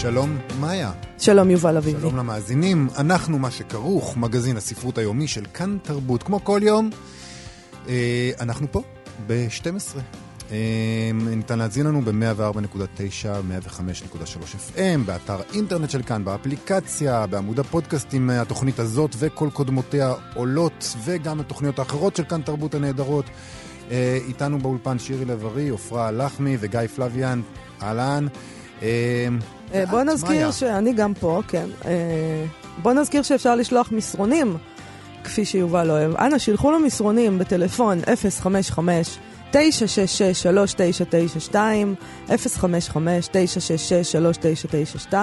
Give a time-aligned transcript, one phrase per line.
[0.00, 0.92] שלום, מאיה.
[1.18, 2.00] שלום יובל אביבי.
[2.00, 6.22] שלום למאזינים, אנחנו מה שכרוך, מגזין הספרות היומי של כאן תרבות.
[6.22, 6.90] כמו כל יום,
[7.88, 8.82] אה, אנחנו פה
[9.26, 9.98] ב-12.
[10.50, 13.26] אה, ניתן להזין לנו ב-104.9,
[13.68, 21.40] 105.3 FM, באתר אינטרנט של כאן, באפליקציה, בעמוד הפודקאסטים, התוכנית הזאת וכל קודמותיה עולות, וגם
[21.40, 23.24] התוכניות האחרות של כאן תרבות הנהדרות.
[23.90, 27.40] אה, איתנו באולפן שירי לב-ארי, עפרה לחמי וגיא פלוויאן,
[27.82, 28.26] אהלן.
[29.74, 31.66] אה, אה, בוא נזכיר שאני גם פה, כן.
[31.84, 32.44] אה,
[32.82, 34.56] בוא נזכיר שאפשר לשלוח מסרונים,
[35.24, 36.16] כפי שיובל אוהב.
[36.16, 38.00] אנא, שילחו לו מסרונים בטלפון
[38.40, 39.18] 055
[39.52, 39.54] 966-3992,
[42.28, 45.14] 055-966-3992.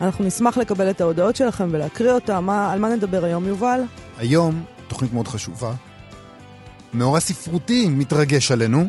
[0.00, 2.44] אנחנו נשמח לקבל את ההודעות שלכם ולהקריא אותם.
[2.44, 3.80] מה, על מה נדבר היום, יובל?
[4.18, 5.72] היום, תוכנית מאוד חשובה.
[6.94, 8.84] מאורע ספרותי מתרגש עלינו.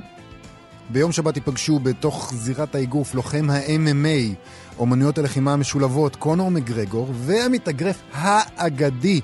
[0.92, 4.36] ביום שבת ייפגשו בתוך זירת האגרוף לוחם ה-MMA,
[4.80, 9.22] אומנויות הלחימה המשולבות, קונור מגרגור, והמתאגרף האגדי,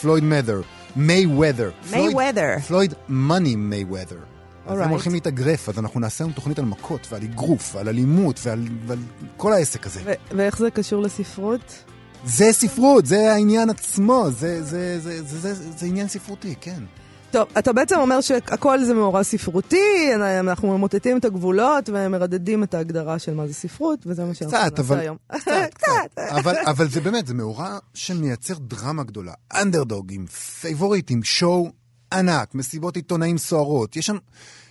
[0.00, 0.60] פלויד מת'ר,
[0.96, 1.70] מיי וודר.
[1.90, 2.58] מיי וודר.
[2.66, 4.18] פלויד מאני מיי וודר.
[4.66, 8.40] אז הם הולכים להתאגרף, אז אנחנו נעשה היום תוכנית על מכות ועל אגרוף ועל אלימות
[8.42, 8.98] ועל, ועל
[9.36, 10.00] כל העסק הזה.
[10.30, 11.84] ואיך זה קשור לספרות?
[12.24, 16.82] זה ספרות, זה העניין עצמו, זה, זה, זה, זה, זה, זה, זה עניין ספרותי, כן.
[17.30, 23.18] טוב, אתה בעצם אומר שהכל זה מאורע ספרותי, אנחנו ממוטטים את הגבולות ומרדדים את ההגדרה
[23.18, 25.16] של מה זה ספרות, וזה מה שאנחנו נעשה היום.
[25.38, 26.18] קצת, קצת.
[26.18, 29.32] אבל, אבל זה באמת, זה מאורע שמייצר דרמה גדולה.
[29.54, 31.70] אנדרדוגים, פייבוריטים, שואו
[32.12, 33.96] ענק, מסיבות עיתונאים סוערות.
[33.96, 34.16] יש שם,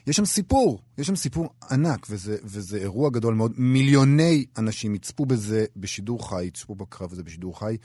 [0.07, 3.53] יש שם סיפור, יש שם סיפור ענק, וזה, וזה אירוע גדול מאוד.
[3.57, 7.77] מיליוני אנשים יצפו בזה בשידור חי, יצפו בקרב הזה בשידור חי.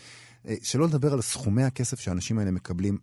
[0.49, 2.99] אה, שלא לדבר על סכומי הכסף שהאנשים האלה מקבלים.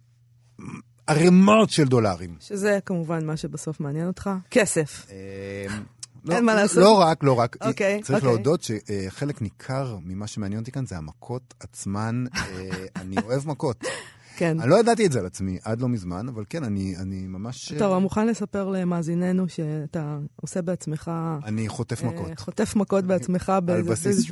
[1.09, 2.35] ערימות של דולרים.
[2.39, 5.07] שזה כמובן מה שבסוף מעניין אותך, כסף.
[5.11, 5.75] אה,
[6.35, 6.77] אין מה לעשות.
[6.77, 7.57] לא רק, לא רק.
[7.61, 8.29] אוקיי, צריך אוקיי.
[8.29, 12.23] להודות שחלק ניכר ממה שמעניין אותי כאן זה המכות עצמן.
[12.35, 13.83] אה, אני אוהב מכות.
[14.37, 14.59] כן.
[14.59, 17.73] אני לא ידעתי את זה על עצמי עד לא מזמן, אבל כן, אני, אני ממש...
[17.79, 21.11] טוב, אני מוכן לספר למאזיננו שאתה עושה בעצמך...
[21.45, 22.39] אני חוטף אה, מכות.
[22.39, 24.31] חוטף מכות בעצמך בז- בסיס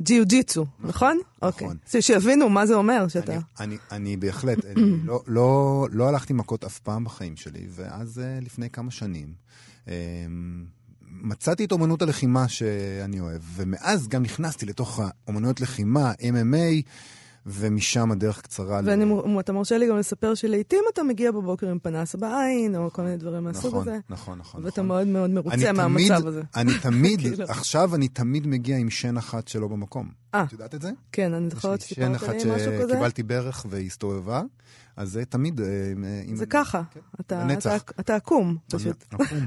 [0.00, 1.18] בזירת הג'יו-ג'יצו, נכון?
[1.42, 1.68] אוקיי.
[1.68, 3.32] אז שיבינו מה זה אומר שאתה...
[3.32, 8.18] אני, אני, אני בהחלט, אני לא, לא, לא הלכתי מכות אף פעם בחיים שלי, ואז
[8.18, 9.32] אה, לפני כמה שנים
[9.88, 9.94] אה,
[11.10, 16.82] מצאתי את אומנות הלחימה שאני אוהב, ומאז גם נכנסתי לתוך האומנויות לחימה, MMA,
[17.50, 18.80] ומשם הדרך קצרה.
[18.80, 23.02] ל- ואתה מרשה לי גם לספר שלעיתים אתה מגיע בבוקר עם פנס בעין, או כל
[23.02, 23.98] מיני דברים מהסוג נכון, הזה.
[24.10, 24.64] נכון, נכון.
[24.64, 24.86] ואתה נכון.
[24.88, 26.42] מאוד מאוד אני מרוצה תמיד- מהמצב הזה.
[26.56, 27.44] אני תמיד, כאילו.
[27.48, 30.08] עכשיו אני תמיד מגיע עם שן אחת שלא במקום.
[30.34, 30.42] אה.
[30.42, 30.90] את יודעת את זה?
[31.12, 32.92] כן, אני זוכרת לי שן שסיפרת אחת לי משהו כזה.
[32.92, 34.42] שקיבלתי ברך והסתובבה,
[34.96, 35.60] אז זה תמיד...
[35.60, 35.66] אה,
[36.34, 37.00] זה ככה, כן,
[38.00, 39.04] אתה- עקום, פשוט.
[39.12, 39.46] נכון.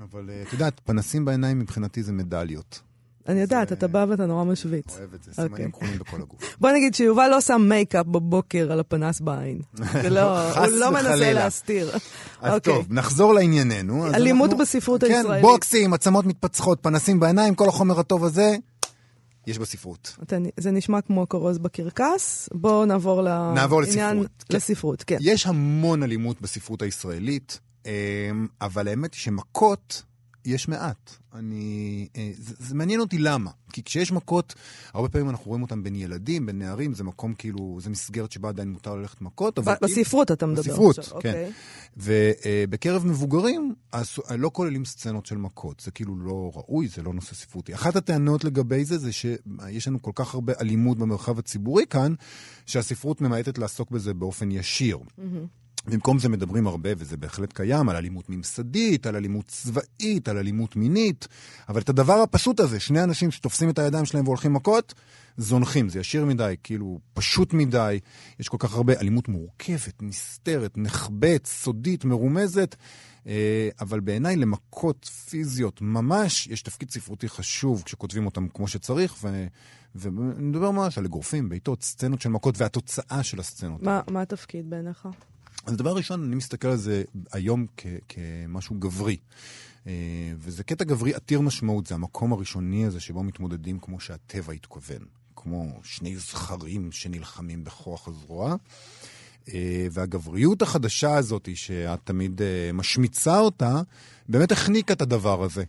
[0.00, 2.80] אבל אה, את יודעת, פנסים בעיניים מבחינתי זה מדליות.
[3.30, 4.98] אני יודעת, אתה בא ואתה נורא משוויץ.
[4.98, 5.56] אוהב את זה, אוקיי.
[5.56, 6.56] סימנים כחולים בכל הגוף.
[6.60, 9.60] בוא נגיד שיובל לא שם מייקאפ בבוקר על הפנס בעין.
[10.10, 11.32] לא, הוא לא מנסה.
[11.32, 11.90] להסתיר.
[12.40, 12.74] אז אוקיי.
[12.74, 14.06] טוב, נחזור לענייננו.
[14.06, 15.42] אלימות בספרות כן, הישראלית.
[15.42, 18.56] בוקסים, עצמות מתפצחות, פנסים בעיניים, כל החומר הטוב הזה,
[19.46, 20.16] יש בספרות.
[20.56, 24.16] זה נשמע כמו כרוז בקרקס, בואו נעבור לעניין...
[24.16, 24.44] לספרות.
[24.48, 24.56] כן.
[24.56, 25.16] לספרות, כן.
[25.20, 27.92] יש המון אלימות בספרות הישראלית, אה,
[28.60, 30.02] אבל האמת היא שמכות,
[30.44, 31.10] יש מעט.
[31.34, 32.08] אני...
[32.16, 33.50] אה, זה, זה מעניין אותי למה.
[33.72, 34.54] כי כשיש מכות,
[34.94, 38.48] הרבה פעמים אנחנו רואים אותם בין ילדים, בין נערים, זה מקום כאילו, זה מסגרת שבה
[38.48, 39.58] עדיין מותר ללכת מכות.
[39.58, 41.28] אבל כאילו- בספרות אתה מדבר בספרות, עכשיו, כן.
[41.28, 41.52] אוקיי.
[41.96, 44.08] ובקרב מבוגרים, אז
[44.38, 45.80] לא כוללים סצנות של מכות.
[45.80, 47.74] זה כאילו לא ראוי, זה לא נושא ספרותי.
[47.74, 52.14] אחת הטענות לגבי זה, זה שיש לנו כל כך הרבה אלימות במרחב הציבורי כאן,
[52.66, 54.98] שהספרות ממעטת לעסוק בזה באופן ישיר.
[55.86, 60.76] במקום זה מדברים הרבה, וזה בהחלט קיים, על אלימות ממסדית, על אלימות צבאית, על אלימות
[60.76, 61.28] מינית,
[61.68, 64.94] אבל את הדבר הפשוט הזה, שני אנשים שתופסים את הידיים שלהם והולכים מכות,
[65.36, 67.98] זונחים, זה ישיר מדי, כאילו פשוט מדי,
[68.40, 72.76] יש כל כך הרבה אלימות מורכבת, נסתרת, נחבאת, סודית, מרומזת,
[73.26, 79.46] אה, אבל בעיניי למכות פיזיות ממש יש תפקיד ספרותי חשוב כשכותבים אותם כמו שצריך, ו...
[79.94, 83.82] ואני מדבר ממש על אגרופים, בעיטות, סצנות של מכות והתוצאה של הסצנות.
[83.82, 85.08] מה מה התפקיד בעיניך?
[85.66, 87.02] אז דבר ראשון, אני מסתכל על זה
[87.32, 89.16] היום כ- כמשהו גברי.
[89.86, 89.92] אה,
[90.38, 95.04] וזה קטע גברי עתיר משמעות, זה המקום הראשוני הזה שבו מתמודדים כמו שהטבע התכוון.
[95.36, 98.54] כמו שני זכרים שנלחמים בכוח הזרוע.
[99.54, 103.82] אה, והגבריות החדשה הזאת, שאת תמיד אה, משמיצה אותה,
[104.28, 105.64] באמת החניקה את הדבר הזה.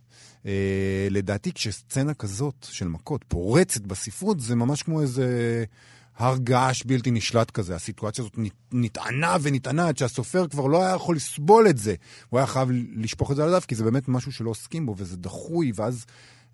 [1.10, 5.64] לדעתי, כשסצנה כזאת של מכות פורצת בספרות, זה ממש כמו איזה
[6.22, 7.76] הר געש בלתי נשלט כזה.
[7.76, 8.40] הסיטואציה הזאת
[8.72, 11.96] נטענה ונטענה עד שהסופר כבר לא היה יכול לסבול את זה.
[12.30, 14.96] הוא היה חייב לשפוך את זה על הדף, כי זה באמת משהו שלא עוסקים בו,
[14.98, 16.06] וזה דחוי, ואז...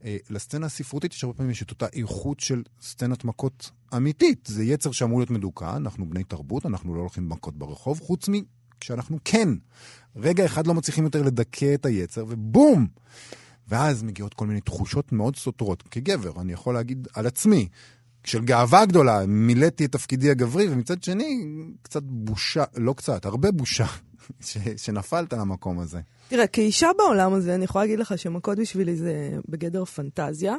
[0.06, 4.48] אה, לסצנה הספרותית יש הרבה פעמים יש את אותה איכות של סצנת מכות אמיתית.
[4.52, 9.18] זה יצר שאמור להיות מדוכא, אנחנו בני תרבות, אנחנו לא הולכים מכות ברחוב, חוץ מכשאנחנו
[9.25, 9.50] כן.
[10.16, 12.88] רגע אחד לא מצליחים יותר לדכא את היצר, ובום!
[13.68, 15.84] ואז מגיעות כל מיני תחושות מאוד סותרות.
[15.92, 17.68] כגבר, אני יכול להגיד על עצמי,
[18.24, 21.46] של גאווה גדולה, מילאתי את תפקידי הגברי, ומצד שני,
[21.81, 23.86] קצת בושה, לא קצת, הרבה בושה,
[24.48, 26.00] ש, שנפלת למקום הזה.
[26.28, 30.56] תראה, כאישה בעולם הזה, אני יכולה להגיד לך שמכות בשבילי זה בגדר פנטזיה.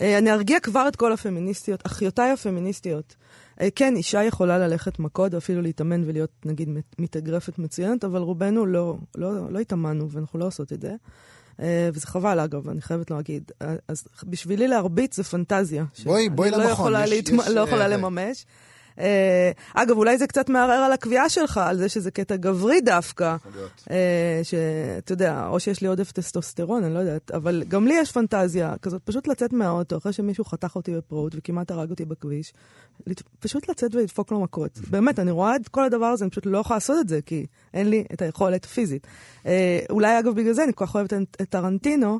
[0.00, 3.16] אה, אני ארגיע כבר את כל הפמיניסטיות, אחיותיי הפמיניסטיות.
[3.60, 6.68] אה, כן, אישה יכולה ללכת מכות, ואפילו להתאמן ולהיות, נגיד,
[6.98, 10.94] מתאגרפת מצוינת, אבל רובנו לא, לא, לא התאמנו, ואנחנו לא עושות את זה.
[11.60, 13.52] אה, וזה חבל, אגב, אני חייבת להגיד.
[13.88, 15.84] אז בשבילי להרביץ זה פנטזיה.
[16.04, 16.66] בואי, בואי למכון.
[16.66, 17.34] לא יכולה, יש, להתמ...
[17.40, 18.46] יש, לא יכולה לממש.
[18.96, 19.00] Uh,
[19.74, 23.36] אגב, אולי זה קצת מערער על הקביעה שלך, על זה שזה קטע גברי דווקא.
[23.84, 23.88] Uh,
[24.42, 28.74] שאתה יודע, או שיש לי עודף טסטוסטרון, אני לא יודעת, אבל גם לי יש פנטזיה
[28.82, 32.52] כזאת, פשוט לצאת מהאוטו אחרי שמישהו חתך אותי בפראות וכמעט הרג אותי בכביש,
[33.40, 34.78] פשוט לצאת ולדפוק לו מכות.
[34.90, 37.46] באמת, אני רואה את כל הדבר הזה, אני פשוט לא יכולה לעשות את זה, כי
[37.74, 39.06] אין לי את היכולת הפיזית.
[39.42, 39.46] Uh,
[39.90, 42.18] אולי, אגב, בגלל זה אני כל כך אוהבת את טרנטינו.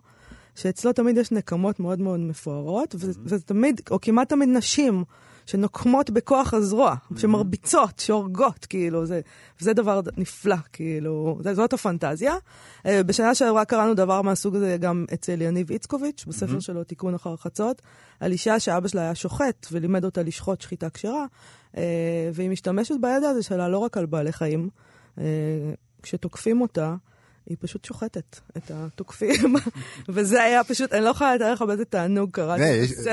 [0.54, 5.04] שאצלו תמיד יש נקמות מאוד מאוד מפוארות, וזה תמיד, או כמעט תמיד נשים.
[5.46, 7.20] שנוקמות בכוח הזרוע, mm-hmm.
[7.20, 9.20] שמרביצות, שהורגות, כאילו, זה,
[9.58, 12.34] זה דבר נפלא, כאילו, זאת הפנטזיה.
[12.34, 16.60] Uh, בשנה שעברה קראנו דבר מהסוג הזה גם אצל יניב איצקוביץ', בספר mm-hmm.
[16.60, 17.82] שלו, תיקון אחר חצות,
[18.20, 21.26] על אישה שאבא שלה היה שוחט ולימד אותה לשחוט שחיטה כשרה,
[21.72, 21.78] uh,
[22.34, 24.68] והיא משתמשת בידע הזה שלה לא רק על בעלי חיים.
[25.16, 25.20] Uh,
[26.02, 26.94] כשתוקפים אותה,
[27.46, 29.54] היא פשוט שוחטת את התוקפים,
[30.14, 32.62] וזה היה פשוט, אני לא יכולה לתאר לך באיזה תענוג קראתי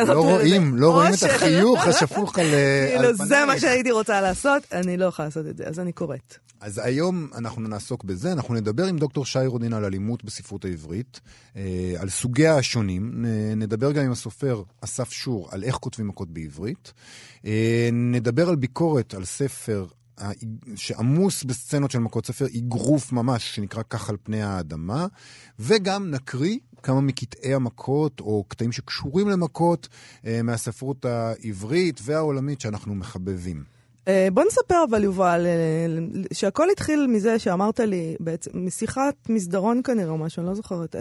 [0.08, 3.02] לא רואים, לא רואים את החיוך השפוך על פנייך.
[3.02, 6.38] כאילו, זה מה שהייתי רוצה לעשות, אני לא יכולה לעשות את זה, אז אני קוראת.
[6.62, 11.20] אז היום אנחנו נעסוק בזה, אנחנו נדבר עם דוקטור שי רודין על אלימות בספרות העברית,
[11.56, 16.94] אה, על סוגיה השונים, נדבר גם עם הסופר אסף שור על איך כותבים מכות בעברית,
[17.46, 19.86] אה, נדבר על ביקורת על ספר
[20.76, 25.08] שעמוס בסצנות של מכות ספר, אגרוף ממש, שנקרא כך על פני האדמה,
[25.60, 29.88] וגם נקריא כמה מקטעי המכות, או קטעים שקשורים למכות,
[30.26, 33.64] אה, מהספרות העברית והעולמית שאנחנו מחבבים.
[34.08, 35.88] אה, בוא נספר אבל, יובל, אה,
[36.34, 40.96] שהכל התחיל מזה שאמרת לי, בעצם, משיחת מסדרון כנראה, או משהו, אני לא זוכרת.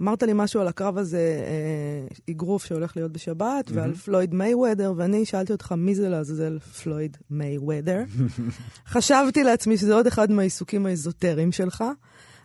[0.00, 3.72] אמרת לי משהו על הקרב הזה, אה, אגרוף שהולך להיות בשבת, mm-hmm.
[3.74, 8.02] ועל פלויד מייוודר, ואני שאלתי אותך, מי זה לעזאזל פלויד מייוודר?
[8.94, 11.84] חשבתי לעצמי שזה עוד אחד מהעיסוקים האזוטריים שלך.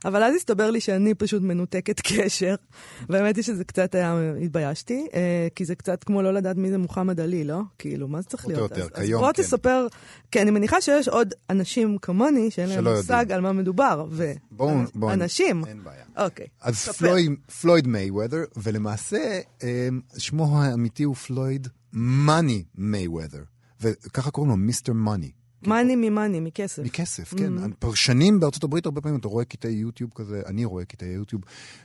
[0.05, 2.55] אבל אז הסתבר לי שאני פשוט מנותקת קשר,
[3.09, 6.77] והאמת היא שזה קצת היה, התביישתי, אה, כי זה קצת כמו לא לדעת מי זה
[6.77, 7.59] מוחמד עלי, לא?
[7.77, 8.71] כאילו, מה זה צריך להיות?
[8.71, 9.43] יותר, אז, כיום, אז בוא כן.
[9.43, 9.87] תספר,
[10.31, 14.05] כי אני מניחה שיש עוד אנשים כמוני שאין להם מושג על מה מדובר,
[14.95, 15.65] ואנשים.
[15.65, 16.03] אין בעיה.
[16.17, 17.31] אוקיי, אז פלויד,
[17.61, 19.87] פלויד מייוודר, ולמעשה אה,
[20.17, 23.43] שמו האמיתי הוא פלויד מאני מייוודר,
[23.81, 25.31] וככה קוראים לו מיסטר מאני.
[25.67, 26.83] מאני ממאני, מכסף.
[26.83, 27.57] מכסף, כן.
[27.57, 27.73] Mm-hmm.
[27.79, 31.41] פרשנים בארצות הברית, הרבה פעמים אתה רואה קטעי יוטיוב כזה, אני רואה קטעי יוטיוב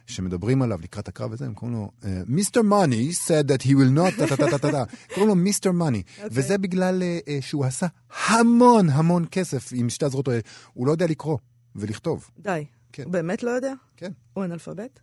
[0.06, 1.90] שמדברים עליו לקראת הקרב הזה, הם קוראים לו,
[2.26, 6.02] מיסטר מאני said that he will not, טה-טה-טה-טה-טה, קוראים לו מיסטר מאני.
[6.30, 7.86] וזה בגלל uh, שהוא עשה
[8.26, 10.40] המון המון כסף עם שתי הזרועות האלה.
[10.72, 11.38] הוא לא יודע לקרוא
[11.76, 12.30] ולכתוב.
[12.38, 12.64] די.
[12.92, 13.02] כן.
[13.02, 13.72] הוא באמת לא יודע?
[13.96, 14.12] כן.
[14.32, 15.00] הוא אנאלפבית?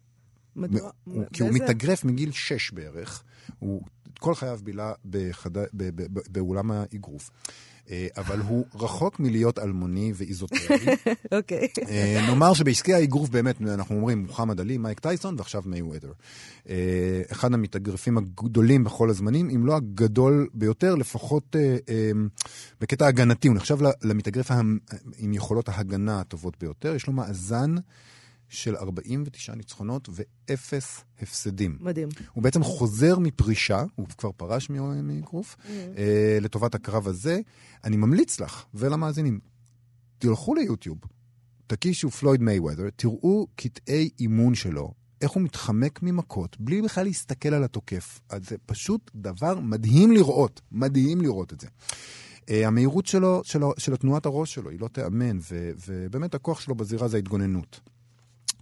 [0.55, 0.89] מדוע?
[1.03, 3.23] הוא, כי הוא מתאגרף מגיל שש בערך.
[3.59, 3.81] הוא
[4.19, 5.49] כל חייו בילה בחד...
[6.29, 7.29] באולם האגרוף.
[7.89, 10.59] אה, אבל הוא רחוק מלהיות אלמוני ואיזוטרי.
[11.37, 11.67] אוקיי.
[11.89, 16.11] אה, נאמר שבעסקי האגרוף באמת, אנחנו אומרים מוחמד עלי, מייק טייסון ועכשיו מיי וודר.
[16.69, 21.55] אה, אחד המתאגרפים הגדולים בכל הזמנים, אם לא הגדול ביותר, לפחות
[22.81, 23.47] בקטע הגנתי.
[23.47, 24.51] הוא נחשב למתאגרף
[25.17, 26.95] עם יכולות ההגנה הטובות ביותר.
[26.95, 27.75] יש לו מאזן
[28.53, 31.77] של 49 ניצחונות ואפס הפסדים.
[31.81, 32.09] מדהים.
[32.33, 35.69] הוא בעצם חוזר מפרישה, הוא כבר פרש מאגרוף, mm-hmm.
[35.97, 37.39] אה, לטובת הקרב הזה.
[37.83, 39.39] אני ממליץ לך ולמאזינים,
[40.17, 40.97] תלכו ליוטיוב,
[41.67, 47.63] תקישו פלויד מייוודר, תראו קטעי אימון שלו, איך הוא מתחמק ממכות, בלי בכלל להסתכל על
[47.63, 48.19] התוקף.
[48.29, 51.67] אז זה פשוט דבר מדהים לראות, מדהים לראות את זה.
[51.67, 55.37] Uh, המהירות שלו, שלו, של תנועת הראש שלו, היא לא תיאמן,
[55.87, 57.79] ובאמת הכוח שלו בזירה זה ההתגוננות.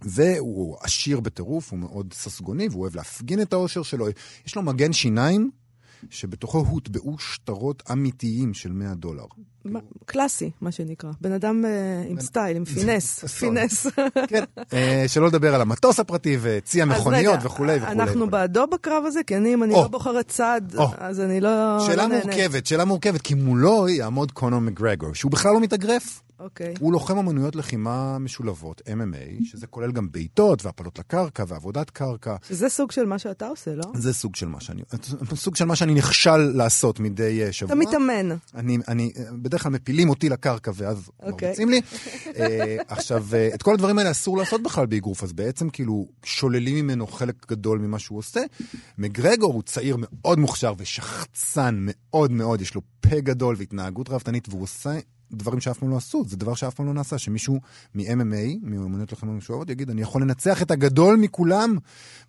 [0.04, 4.06] והוא עשיר בטירוף, הוא מאוד ססגוני, והוא אוהב להפגין את האושר שלו.
[4.46, 5.50] יש לו מגן שיניים
[6.10, 9.26] שבתוכו הוטבעו שטרות אמיתיים של 100 דולר.
[9.64, 11.10] מה- קלאסי, מה שנקרא.
[11.20, 11.70] בן אדם אה,
[12.08, 13.86] עם סטייל, עם פינס, פינס.
[14.28, 17.92] כן, אה, שלא לדבר על המטוס הפרטי וצי המכוניות וכולי וכולי.
[17.92, 18.30] אנחנו.
[18.30, 19.20] בעדו בקרב הזה?
[19.26, 19.72] כי אני, אם אני.
[19.72, 20.60] לא בוחרת צד.
[20.98, 21.78] אז אני לא...
[21.86, 22.24] שאלה לא נהנית.
[22.24, 26.22] מורכבת, שאלה מורכבת, כי מולו יעמוד קונור מגרגור, שהוא בכלל לא מתאגרף.
[26.40, 26.74] אוקיי.
[26.80, 32.36] הוא לוחם אמנויות לחימה משולבות, MMA, שזה כולל גם בעיטות והפלות לקרקע ועבודת קרקע.
[32.48, 33.84] שזה סוג של מה שאתה עושה, לא?
[33.94, 34.82] זה סוג של מה שאני,
[35.34, 37.72] סוג של מה שאני נכשל לעשות מדי אה, שבוע.
[37.72, 38.36] אתה מתאמן.
[38.54, 39.12] אני, אני,
[39.52, 41.48] בדרך כלל מפילים אותי לקרקע ואז אוקיי.
[41.48, 41.80] מרביצים לי.
[42.36, 46.74] אה, עכשיו, אה, את כל הדברים האלה אסור לעשות בכלל באגרוף, אז בעצם כאילו שוללים
[46.74, 48.40] ממנו חלק גדול ממה שהוא עושה.
[48.98, 54.62] מגרגור הוא צעיר מאוד מוכשר ושחצן מאוד מאוד, יש לו פה גדול והתנהגות ראוותנית, והוא
[54.62, 54.98] עושה
[55.34, 57.60] דברים שאף פעם לא עשו, זה דבר שאף פעם לא נעשה, שמישהו
[57.94, 61.76] מ-MMA, מאמנויות לחימה מעורבות, יגיד, אני יכול לנצח את הגדול מכולם,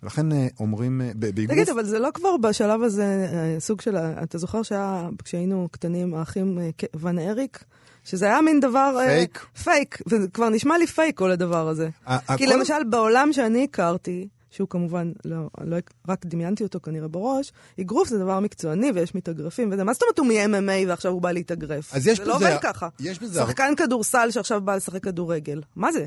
[0.02, 1.50] ולכן אה, אומרים אה, ב- באגרוף...
[1.50, 3.96] תגיד, אבל זה לא כבר בשלב הזה אה, סוג של...
[3.96, 6.58] אתה זוכר שהיה, כשהיינו קטנים, האחים
[7.00, 7.64] ון אריק?
[8.04, 8.96] שזה היה מין דבר...
[9.06, 9.46] פייק?
[9.64, 11.88] פייק, וזה כבר נשמע לי פייק כל הדבר הזה.
[12.06, 15.76] כי הכל- למשל בעולם שאני הכרתי, שהוא כמובן, לא, לא,
[16.08, 19.84] רק דמיינתי אותו כנראה בראש, אגרוף זה דבר מקצועני ויש מתאגרפים וזה.
[19.84, 21.94] מה זאת אומרת הוא מ-MMA ועכשיו הוא בא להתאגרף?
[21.94, 22.88] אז יש זה לא בזה- עובד ככה.
[23.00, 25.62] יש בזה הר- שחקן כדורסל שעכשיו בא לשחק כדורגל.
[25.76, 26.06] מה זה?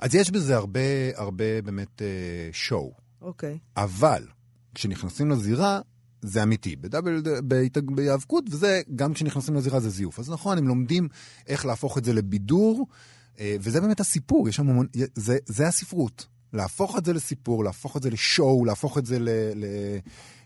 [0.00, 0.80] אז יש בזה הרבה,
[1.14, 2.06] הרבה באמת אה,
[2.52, 2.92] שואו.
[3.22, 3.58] אוקיי.
[3.76, 4.22] אבל
[4.74, 5.80] כשנכנסים לזירה,
[6.22, 6.76] זה אמיתי.
[6.76, 7.22] בדאבל,
[7.84, 10.18] בהיאבקות, וזה, גם כשנכנסים לזירה זה זיוף.
[10.18, 11.08] אז נכון, הם לומדים
[11.46, 12.86] איך להפוך את זה לבידור,
[13.40, 16.26] אה, וזה באמת הסיפור, יש שם המון, זה, זה הספרות.
[16.52, 19.28] להפוך את זה לסיפור, להפוך את זה לשואו, להפוך את זה ל...
[19.54, 19.64] ל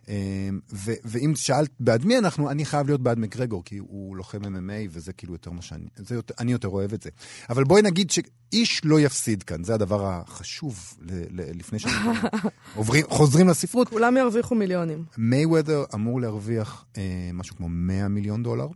[0.09, 4.43] אה, ו, ואם שאלת בעד מי אנחנו, אני חייב להיות בעד מקגרגור, כי הוא לוחם
[4.43, 7.11] MMA, וזה כאילו יותר מה שאני, זה יותר, אני יותר אוהב את זה.
[7.51, 12.13] אבל בואי נגיד שאיש לא יפסיד כאן, זה הדבר החשוב ל, ל, לפני שאנחנו
[12.77, 13.89] עוברים, חוזרים לספרות.
[13.89, 15.05] כולם ירוויחו מיליונים.
[15.19, 18.67] מייוודר אמור להרוויח אה, משהו כמו 100 מיליון דולר,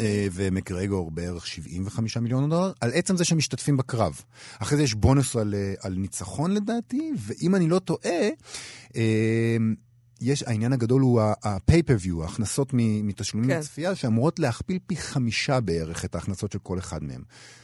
[0.00, 4.20] אה, ומקרגור בערך 75 מיליון דולר, על עצם זה שהם משתתפים בקרב.
[4.58, 8.28] אחרי זה יש בונוס על, אה, על ניצחון לדעתי, ואם אני לא טועה,
[8.96, 9.56] אה,
[10.20, 13.58] יש, העניין הגדול הוא ה-pay-per-view, ההכנסות מתשלומים כן.
[13.58, 17.22] לצפייה, שאמורות להכפיל פי חמישה בערך את ההכנסות של כל אחד מהם.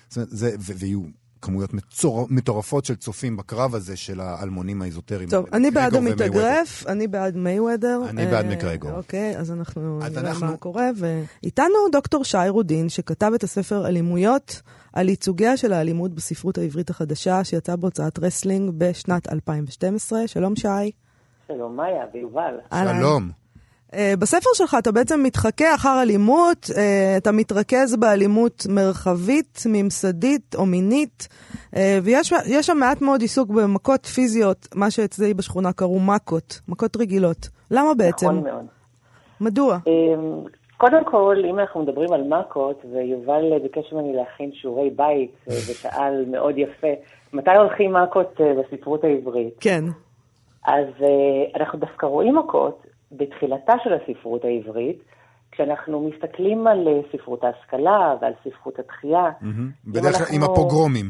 [0.08, 1.02] זאת אומרת, זה, ויהיו
[1.42, 5.28] כמויות מצור, מטורפות של צופים בקרב הזה של האלמונים האזוטריים.
[5.30, 5.94] טוב, אני בעד.
[5.94, 8.00] המתאגרף, אני בעד מייוות'ר.
[8.08, 8.90] אני בעד אה, מקגרגור.
[8.90, 10.90] אוקיי, אז אנחנו אז נראה אנחנו- מה קורה.
[10.96, 17.44] ואיתנו דוקטור שי רודין, שכתב את הספר אלימויות, על ייצוגיה של האלימות בספרות העברית החדשה,
[17.44, 20.26] שיצא בהוצאת רסלינג בשנת 2012.
[20.26, 20.68] שלום שי.
[21.48, 22.54] שלום, מאיה ויובל.
[22.74, 23.30] שלום.
[23.94, 30.66] אה, בספר שלך אתה בעצם מתחקה אחר אלימות, אה, אתה מתרכז באלימות מרחבית, ממסדית או
[30.66, 31.28] מינית,
[31.76, 36.96] אה, ויש יש שם מעט מאוד עיסוק במכות פיזיות, מה שאצלי בשכונה קראו מכות, מכות
[36.96, 37.48] רגילות.
[37.70, 38.26] למה בעצם?
[38.26, 38.66] נכון מאוד.
[39.40, 39.78] מדוע?
[40.76, 45.30] קודם כל, אם אנחנו מדברים על מכות, ויובל ביקש ממני להכין שיעורי בית,
[45.68, 46.88] ושאל מאוד יפה,
[47.32, 49.54] מתי הולכים מכות בספרות העברית?
[49.60, 49.84] כן.
[50.66, 50.86] אז
[51.56, 55.02] אנחנו דווקא רואים מכות בתחילתה של הספרות העברית,
[55.52, 59.30] כשאנחנו מסתכלים על אה, ספרות ההשכלה ועל ספרות התחייה.
[59.42, 59.48] אם
[59.92, 61.06] בדרך כלל עם אנחנו- הפוגרומים.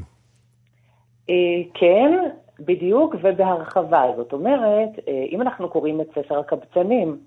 [1.31, 1.35] אה,
[1.75, 2.13] כן,
[2.61, 4.03] בדיוק, ובהרחבה.
[4.17, 7.19] זאת אומרת, אה, אם אנחנו קוראים את ספר הקבצנים,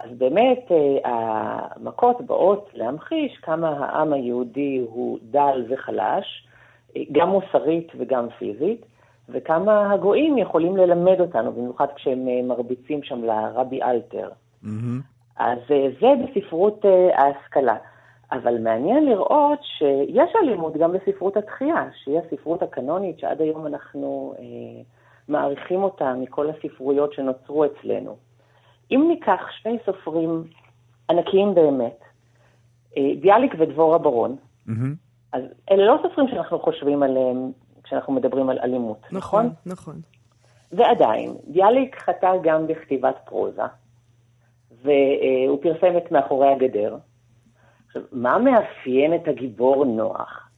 [0.00, 6.46] אז באמת אה, המכות באות להמחיש כמה העם היהודי הוא דל וחלש,
[6.96, 8.80] אה, גם מוסרית וגם פיזית,
[9.32, 14.28] וכמה הגויים יכולים ללמד אותנו, במיוחד כשהם אה, מרביצים שם לרבי אלתר.
[14.62, 15.00] מהמם.
[15.36, 17.76] אז אה, זה בספרות אה, ההשכלה.
[18.32, 24.82] אבל מעניין לראות שיש אלימות גם בספרות התחייה, שהיא הספרות הקנונית שעד היום אנחנו אה,
[25.28, 28.16] מעריכים אותה מכל הספרויות שנוצרו אצלנו.
[28.90, 30.44] אם ניקח שני סופרים
[31.10, 31.98] ענקיים באמת,
[32.96, 34.36] אה, ביאליק ודבורה ברון,
[34.66, 34.94] מהמם.
[35.32, 37.52] אז אלה לא סופרים שאנחנו חושבים עליהם
[37.92, 39.46] כשאנחנו מדברים על אלימות, נכון?
[39.46, 40.00] נכון, נכון.
[40.72, 43.62] ועדיין, ביאליק חטא גם בכתיבת פרוזה,
[44.82, 46.96] והוא פרסם את מאחורי הגדר.
[47.86, 50.48] עכשיו, מה מאפיין את הגיבור נוח?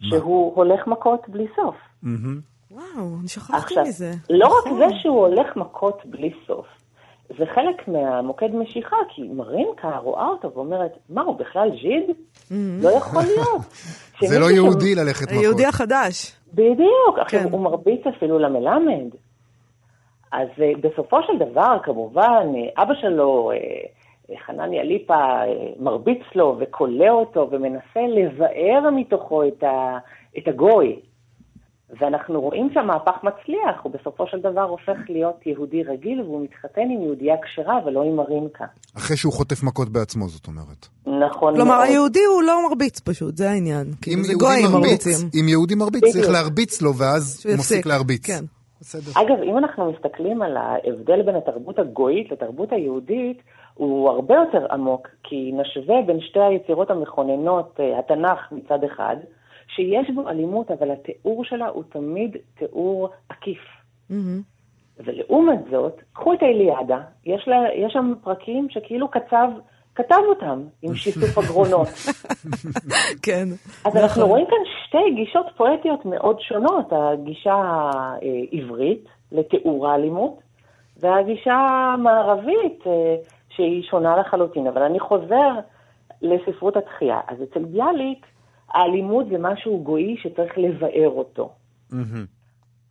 [0.00, 1.76] שהוא הולך מכות בלי סוף.
[2.02, 2.40] מהמם.
[2.70, 4.12] וואו, אני שכחתי מזה.
[4.30, 4.78] לא רק נכון.
[4.78, 6.66] זה שהוא הולך מכות בלי סוף,
[7.28, 12.16] זה חלק מהמוקד משיכה, כי מרינקה רואה אותו ואומרת, מה, הוא בכלל ז'יד?
[12.82, 13.62] לא יכול להיות.
[14.30, 15.38] זה לא יהודי ללכת מכות.
[15.38, 16.36] היהודי החדש.
[16.54, 17.18] בדיוק.
[17.18, 17.48] עכשיו, כן.
[17.50, 19.08] הוא מרביץ אפילו למלמד.
[20.32, 25.40] אז אה, בסופו של דבר, כמובן, אה, אבא שלו, אה, חנניה ליפה,
[25.78, 29.98] מרביץ לו וכולא אותו ומנסה לבאר מתוכו את, ה,
[30.38, 31.00] את הגוי.
[32.00, 37.02] ואנחנו רואים שהמהפך מצליח, הוא בסופו של דבר הופך להיות יהודי רגיל, והוא מתחתן עם
[37.02, 38.64] יהודייה כשרה ולא עם מרינקה.
[38.96, 40.88] אחרי שהוא חוטף מכות בעצמו, זאת אומרת.
[41.06, 41.86] נכון כלומר, מאוד.
[41.88, 43.86] היהודי הוא לא מרביץ פשוט, זה העניין.
[44.02, 45.28] כאילו, אם זה יהודי גויים מרביץ, מרביצים.
[45.40, 46.04] אם יהודי מרביץ.
[46.04, 47.86] צריך להרביץ לו, ואז הוא מפסיק.
[47.86, 48.26] להרביץ.
[48.26, 48.44] כן.
[48.80, 49.20] בסדר.
[49.22, 53.42] אגב, אם אנחנו מסתכלים על ההבדל בין התרבות הגויית לתרבות היהודית,
[53.74, 59.16] הוא הרבה יותר עמוק, כי נשווה בין שתי היצירות המכוננות, אה, התנ"ך מצד אחד,
[59.68, 63.60] שיש בו אלימות, אבל התיאור שלה הוא תמיד תיאור עקיף.
[64.10, 64.40] מהמם.
[64.98, 69.48] ולעומת זאת, קחו את האיליאדה, יש, לה, יש שם פרקים שכאילו קצב,
[69.94, 71.88] כתב אותם עם שיתוף אגרונות.
[73.26, 73.48] כן.
[73.84, 80.38] אז אנחנו רואים כאן שתי גישות פואטיות מאוד שונות, הגישה העברית לתיאור האלימות,
[81.00, 81.54] והגישה
[81.94, 83.16] המערבית אה,
[83.48, 84.66] שהיא שונה לחלוטין.
[84.66, 85.50] אבל אני חוזר
[86.22, 87.20] לספרות התחייה.
[87.28, 88.26] אז אצל ביאליק
[88.74, 91.52] האלימות זה משהו גוי שצריך לבאר אותו.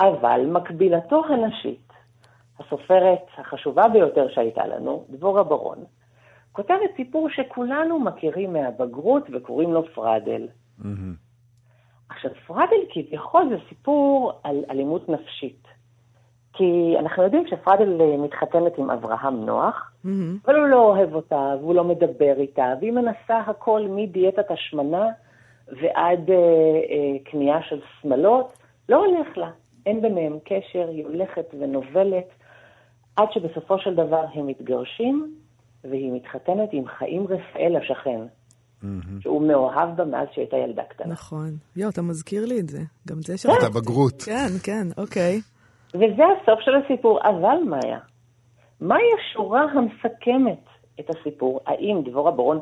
[0.02, 1.94] אבל מקבילתו הנשית,
[2.60, 5.78] הסופרת החשובה ביותר שהייתה לנו, דבורה ברון,
[6.52, 10.48] כותבת סיפור שכולנו מכירים מהבגרות וקוראים לו פרדל.
[12.10, 15.68] עכשיו, פרדל כביכול זה סיפור על אלימות נפשית.
[16.54, 20.38] כי אנחנו יודעים שפרדל אה, מתחתנת עם אברהם נוח, מהמם.
[20.46, 25.06] אבל הוא לא אוהב אותה, והוא לא מדבר איתה, והיא מנסה הכל מדיאטת השמנה
[25.82, 28.58] ועד אה, אה, קנייה של שמלות,
[28.90, 29.50] לא הולך לה.
[29.86, 32.28] אין ביניהם קשר, היא הולכת ונובלת,
[33.16, 35.36] עד שבסופו של דבר הם מתגרשים,
[35.84, 38.20] והיא מתחתנת עם חיים רפאל השכן,
[38.84, 39.22] מהמם.
[39.22, 41.14] שהוא מאוהב בה מאז שהייתה ילדה קטנה.
[41.14, 41.50] נכון.
[41.76, 42.80] יואו, אתה מזכיר לי את זה.
[43.08, 43.66] גם זה את שכחתי.
[43.66, 44.22] הבגרות.
[44.22, 45.42] כן, כן, אוקיי.
[45.94, 47.20] וזה הסוף של הסיפור.
[47.24, 48.00] אבל מאיה,
[48.82, 50.64] מהי השורה המסכמת
[51.00, 51.60] את הסיפור?
[51.66, 52.60] האם דבורה ברון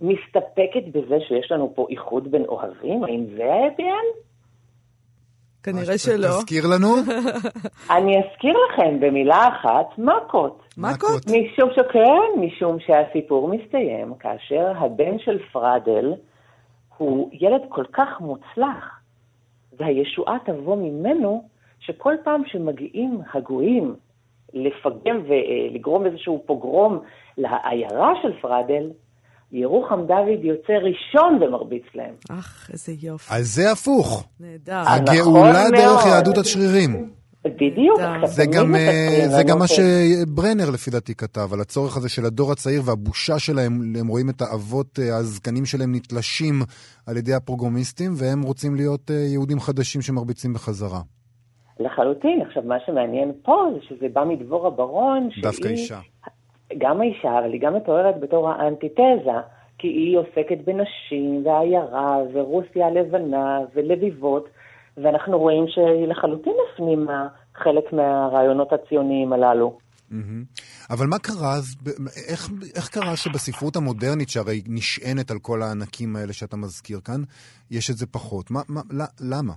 [0.00, 3.04] מסתפקת בזה שיש לנו פה איחוד בין אוהבים?
[3.04, 4.30] האם זה האפי אנד?
[5.62, 6.28] כנראה שלא.
[6.28, 6.96] תזכיר לנו.
[7.96, 10.62] אני אזכיר לכם במילה אחת, מכות.
[10.78, 11.22] מכות?
[11.26, 16.14] משום שכן, משום שהסיפור מסתיים כאשר הבן של פרדל
[16.98, 19.00] הוא ילד כל כך מוצלח,
[19.78, 21.44] והישועה תבוא ממנו,
[21.80, 23.94] שכל פעם שמגיעים הגויים
[24.54, 26.98] לפגם ולגרום איזשהו פוגרום
[27.38, 28.90] לעיירה של פרדל,
[29.52, 32.14] ירוחם דוד יוצא ראשון ומרביץ להם.
[32.30, 33.34] אך, איזה יופי.
[33.34, 34.24] אז זה הפוך.
[34.40, 34.72] נהדר.
[34.72, 36.06] אה, הגאולה נכון דרך.
[36.06, 37.10] יהדות השרירים.
[37.44, 38.00] בדיוק.
[38.24, 42.24] זה גם, אה, זה גם מה ש- שברנר לפי דעתי כתב, על הצורך הזה של
[42.24, 46.54] הדור הצעיר והבושה שלהם, הם רואים את האבות אה, הזקנים שלהם נתלשים
[47.06, 51.00] על ידי הפרוגומיסטים, והם רוצים להיות אה, יהודים חדשים שמרביצים בחזרה.
[51.80, 52.42] לחלוטין.
[52.48, 55.42] עכשיו, מה שמעניין פה זה שזה בא מדבורה ברון, שהיא...
[55.42, 55.98] דווקא אישה.
[56.78, 59.38] גם האישה, אבל היא גם מתוארת בתור האנטיתזה,
[59.78, 64.48] כי היא עוסקת בנשים, ועיירה, ורוסיה הלבנה, ולביבות,
[64.96, 69.78] ואנחנו רואים שהיא לחלוטין הפנימה חלק מהרעיונות הציוניים הללו.
[70.10, 70.44] מהמם.
[70.90, 71.76] אבל מה קרה אז,
[72.28, 77.20] איך, איך קרה שבספרות המודרנית, שהרי נשענת על כל הענקים האלה שאתה מזכיר כאן,
[77.70, 78.50] יש את זה פחות?
[78.50, 79.52] מה, מה, למה?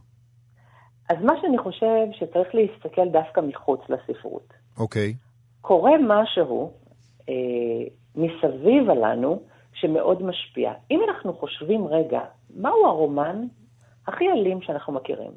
[1.10, 4.54] אז מה שאני חושב שצריך להסתכל דווקא מחוץ לספרות.
[4.78, 5.14] אוקיי.
[5.62, 6.72] קורה משהו
[7.30, 7.34] אה,
[8.16, 9.42] מסביב עלינו
[9.74, 10.72] שמאוד משפיע.
[10.92, 12.20] אם אנחנו חושבים רגע,
[12.56, 13.46] מהו הרומן
[14.08, 15.32] הכי אלים שאנחנו מכירים?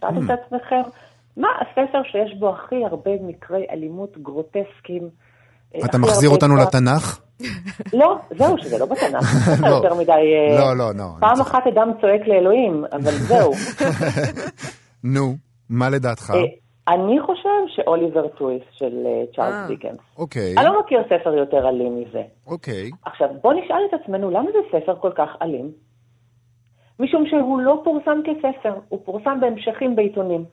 [0.00, 0.82] שאלתם את עצמכם,
[1.36, 5.08] מה הספר שיש בו הכי הרבה מקרי אלימות גרוטסקיים?
[5.74, 6.56] אה, אתה מחזיר אותנו?
[6.56, 7.20] לתנ"ך?
[7.92, 9.48] לא, זהו, שזה לא בתנ"ך.
[9.62, 9.68] לא.
[9.68, 10.12] יותר מדי...
[10.12, 11.04] אה, לא, לא, לא.
[11.20, 13.52] פעם אחת אדם צועק לאלוהים, אבל זהו.
[15.14, 15.34] נו,
[15.70, 16.30] מה לדעתך?
[16.30, 19.24] אה, אני חושב שאוליבר טוויסט של אה, אה.
[19.36, 19.98] צ'ארלס דיקנס.
[20.18, 22.22] אוקיי, אני לא מכיר ספר יותר אלים מזה.
[22.46, 22.90] אוקיי.
[23.04, 25.72] עכשיו, בוא נשאל את עצמנו, למה זה ספר כל כך אלים?
[27.00, 30.44] משום שהוא לא פורסם כספר, הוא פורסם בהמשכים בעיתונים.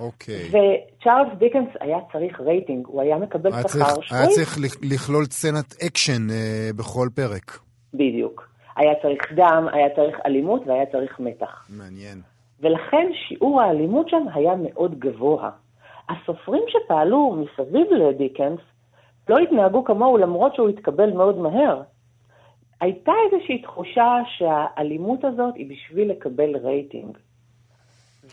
[0.00, 0.48] אוקיי.
[0.48, 4.34] וצ'ארלס דיקנס היה צריך רייטינג, הוא היה מקבל שכר צריך, היה שבועי.
[4.34, 7.58] צריך לכ- לכלול סצנת אקשן אה, בכל פרק.
[7.94, 8.48] בדיוק.
[8.76, 11.66] היה צריך דם, היה צריך אלימות והיה צריך מתח.
[11.70, 12.20] מעניין.
[12.60, 15.50] ולכן שיעור האלימות שם היה מאוד גבוה.
[16.08, 18.60] הסופרים שפעלו מסביב לדיקנס
[19.28, 21.82] לא התנהגו כמוהו למרות שהוא התקבל מאוד מהר.
[22.80, 27.18] הייתה איזושהי תחושה שהאלימות הזאת היא בשביל לקבל רייטינג.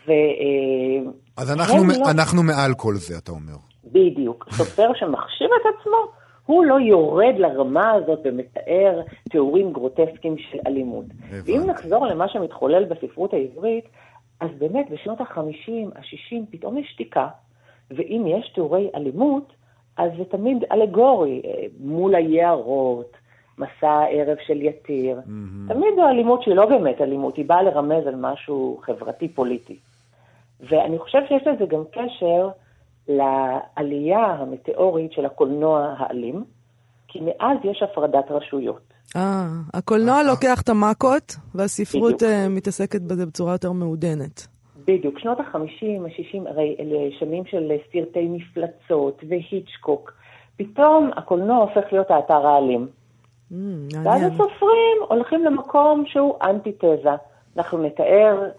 [0.08, 0.12] ו...
[0.12, 3.56] אה, אז אנחנו, מ- לא- אנחנו מעל כל זה, אתה אומר.
[3.86, 4.48] בדיוק.
[4.58, 5.98] סופר שמחשיב את עצמו,
[6.46, 11.06] הוא לא יורד לרמה הזאת ומתאר תיאורים גרוטסקיים של אלימות.
[11.30, 11.52] הבנתי.
[11.52, 13.86] ואם נחזור למה שמתחולל בספרות העברית,
[14.40, 17.28] אז באמת בשנות ה-50, ה-60, פתאום יש שתיקה,
[17.96, 19.54] ואם יש תיאורי אלימות,
[19.98, 23.12] אז זה תמיד אלגורי, אה, מול היערות,
[23.58, 25.20] מסע הערב של יתיר.
[25.68, 29.78] תמיד זו אלימות שהיא לא באמת אלימות, היא באה לרמז על משהו חברתי-פוליטי.
[30.70, 32.50] ואני חושבת שיש לזה גם קשר
[33.08, 36.44] לעלייה המטאורית של הקולנוע האלים,
[37.08, 38.94] כי מאז יש הפרדת רשויות.
[39.16, 44.48] אה, הקולנוע לוקח את המאקות, והספרות uh, מתעסקת בזה בצורה יותר מעודנת.
[44.88, 45.20] בדיוק.
[45.20, 45.58] שנות ה-50,
[46.06, 50.14] ה-60, הרי אלה שנים של סרטי מפלצות והיצ'קוק.
[50.58, 52.88] פתאום הקולנוע הופך להיות האתר האלים.
[53.52, 53.56] Mm,
[54.04, 54.22] ואז.
[54.24, 57.16] הסופרים הולכים למקום שהוא אנטיתזה.
[57.58, 58.50] אנחנו נתאר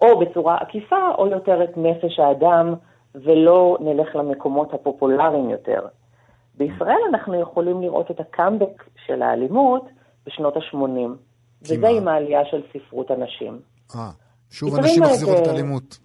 [0.00, 2.74] או בצורה עקיפה או יותר את נפש האדם,
[3.14, 5.80] ולא נלך למקומות הפופולריים יותר.
[6.54, 9.88] בישראל אנחנו יכולים לראות את הקאמבק של האלימות
[10.26, 10.76] בשנות ה-80,
[11.62, 11.88] וזה?
[11.88, 13.58] עם העלייה של ספרות הנשים.
[13.94, 14.10] אה,
[14.54, 15.98] שוב אנשים מחזירות את האלימות.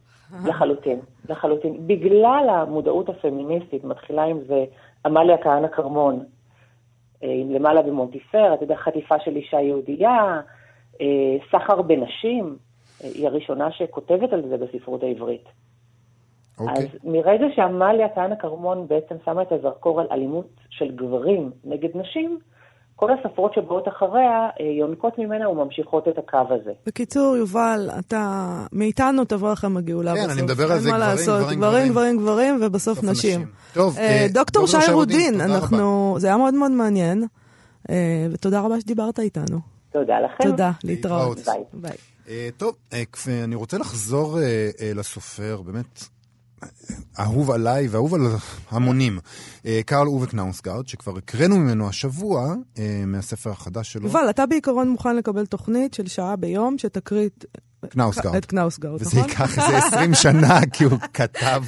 [0.46, 1.88] לחלוטין, לחלוטין.
[1.88, 4.66] בגלל המודעות הפמיניסטית, מתחילה עם זה
[5.06, 6.24] עמליה כהנא כרמון,
[7.24, 10.42] אה, למעלה במונטיפר, אתה יודע, חטיפה של אישה יהודייה,
[11.02, 12.58] אה, סחר בנשים,
[13.04, 15.46] אה, היא הראשונה שכותבת על זה בספרות העברית.
[16.60, 16.88] אז אוקיי.
[17.04, 22.40] מרגע שעמליה כהנא כרמון בעצם שמה את הזרקור על אלימות של גברים נגד נשים,
[23.00, 26.72] כל הספרות שבאות אחריה אה, יונקות ממנה וממשיכות את הקו הזה.
[26.86, 28.64] בקיצור, יובל, אתה...
[28.74, 30.32] מאיתנו תבוא לכם הגאולה כן, בסוף.
[30.32, 31.42] אני מדבר על זה, גברים, לעשות.
[31.42, 31.92] גברים, גברים, גברים.
[31.92, 33.42] גברים, גברים, ובסוף בסוף נשים.
[33.42, 33.52] נשים.
[33.74, 36.16] טוב, אה, אה, דוקטור שי רודין, אנחנו...
[36.20, 37.28] זה היה מאוד מאוד מעניין,
[37.90, 39.60] אה, ותודה רבה שדיברת איתנו.
[39.92, 40.44] תודה לכם.
[40.44, 41.38] תודה, להתראות.
[41.46, 41.64] ביי.
[41.74, 42.52] ביי.
[42.58, 42.76] טוב,
[43.46, 44.38] אני רוצה לחזור
[44.96, 46.04] לסופר, באמת
[47.20, 48.22] אהוב עליי ואהוב על
[48.72, 49.20] המונים,
[49.66, 54.90] אה, קרל אובה קנאוסגרד, שכבר הקראנו ממנו השבוע, אה, מהספר החדש שלו, יובל, אתה בעיקרון
[54.90, 57.46] מוכן לקבל תוכנית של שעה ביום שתקריא את-
[57.90, 58.36] קנאוסגרד.
[58.36, 59.30] את קנאוסגרד, וזה נכון?
[59.30, 61.64] ייקח איזה 20 שנה, כי הוא כתב.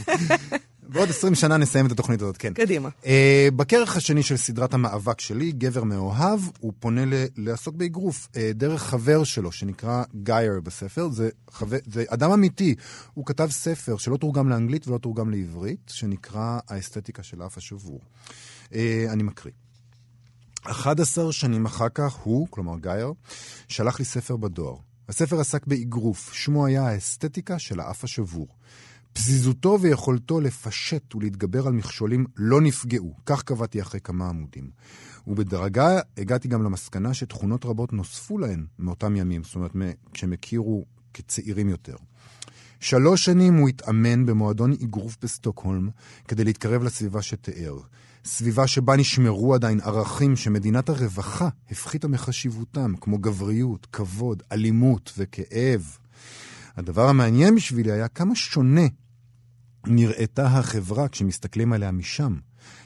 [0.94, 2.54] בעוד 20 שנה נסיים את התוכנית הזאת, כן.
[2.54, 2.90] קדימה.
[3.06, 8.52] אה, בכרך השני של סדרת המאבק שלי, גבר מאוהב, הוא פונה ל- לעסוק באגרוף אה,
[8.54, 11.10] דרך חבר שלו, שנקרא גייר בספר.
[11.10, 12.76] זה, חבר, זה אדם אמיתי.
[13.14, 18.00] הוא כתב ספר שלא תורגם לאנגלית ולא תורגם לעברית, שנקרא האסתטיקה של האף השבור.
[18.74, 19.54] אה, אני מקריא.
[20.64, 23.14] 11 שנים אחר כך הוא, כלומר גייר,
[23.68, 24.76] שלח לי ספר בדואר.
[25.10, 28.48] הספר עסק באגרוף, שמו היה האסתטיקה של האף השבור.
[29.14, 34.70] פזיזותו ויכולתו לפשט ולהתגבר על מכשולים לא נפגעו, כך קבעתי אחרי כמה עמודים.
[35.28, 39.72] ובדרגה הגעתי גם למסקנה שתכונות רבות נוספו להן מאותם ימים, זאת אומרת,
[40.14, 41.96] כשהם הכירו כצעירים יותר.
[42.80, 45.90] שלוש שנים הוא התאמן במועדון אגרוף בסטוקהולם
[46.28, 47.78] כדי להתקרב לסביבה שתיאר.
[48.26, 55.98] סביבה שבה נשמרו עדיין ערכים שמדינת הרווחה הפחיתה מחשיבותם, כמו גבריות, כבוד, אלימות וכאב.
[56.78, 58.88] הדבר המעניין בשבילי היה כמה שונה
[59.88, 62.38] נראתה החברה כשמסתכלים עליה משם,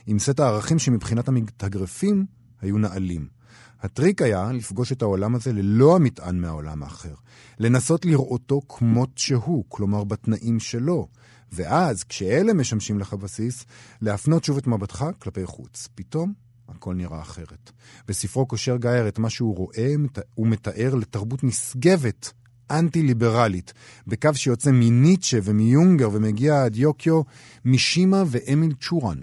[0.08, 2.26] עם סט הערכים שמבחינת המתאגרפים
[2.62, 3.28] היו נעלים.
[3.82, 7.14] הטריק היה לפגוש את העולם הזה ללא המטען מהעולם האחר.
[7.60, 11.08] לנסות לראותו כמות שהוא, כלומר בתנאים שלו.
[11.52, 13.66] ואז, כשאלה משמשים לך בסיס,
[14.02, 15.88] להפנות שוב את מבטך כלפי חוץ.
[15.96, 16.34] פתאום
[16.70, 17.72] הכל נראה אחרת.
[18.08, 22.34] בספרו קושר גייר את מה שהוא רואה, מת- הוא מתאר לתרבות נשגבת,
[22.72, 23.74] אנטי-ליברלית,
[24.08, 27.22] בקו שיוצא מניטשה ומיונגר ומגיע עד יוקיו,
[27.66, 29.18] משימה ואמיל צ'ורן.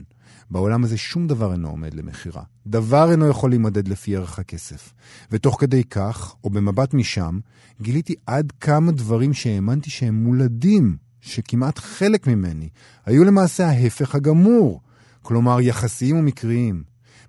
[0.50, 2.42] בעולם הזה שום דבר אינו עומד למכירה.
[2.66, 4.94] דבר אינו יכול להימדד לפי ערך הכסף.
[5.30, 7.38] ותוך כדי כך, או במבט משם,
[7.80, 12.68] גיליתי עד כמה דברים שהאמנתי שהם מולדים, שכמעט חלק ממני,
[13.06, 14.80] היו למעשה ההפך הגמור.
[15.22, 16.82] כלומר, יחסיים ומקריים.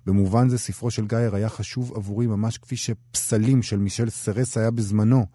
[0.06, 4.70] במובן זה ספרו של גייר היה חשוב עבורי ממש כפי שפסלים של מישל סרס היה
[4.70, 5.26] בזמנו.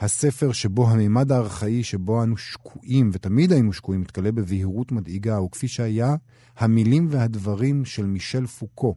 [0.00, 6.14] הספר שבו המימד הארכאי שבו אנו שקועים, ותמיד היינו שקועים, מתגלה בבהירות מדאיגה, וכפי שהיה
[6.56, 8.94] המילים והדברים של מישל פוקו,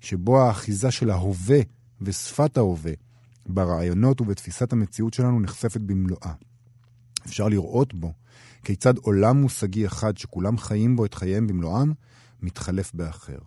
[0.00, 1.60] שבו האחיזה של ההווה
[2.00, 2.92] ושפת ההווה
[3.46, 6.32] ברעיונות ובתפיסת המציאות שלנו נחשפת במלואה.
[7.26, 8.12] אפשר לראות בו
[8.64, 11.92] כיצד עולם מושגי אחד שכולם חיים בו את חייהם במלואם,
[12.42, 13.38] מתחלף באחר.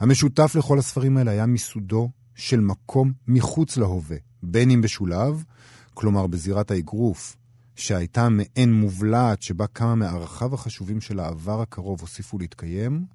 [0.00, 5.44] המשותף לכל הספרים האלה היה מיסודו של מקום מחוץ להווה, בין אם בשולב,
[5.94, 7.36] כלומר בזירת האגרוף,
[7.76, 13.06] שהייתה מעין מובלעת שבה כמה מערכיו החשובים של העבר הקרוב הוסיפו להתקיים,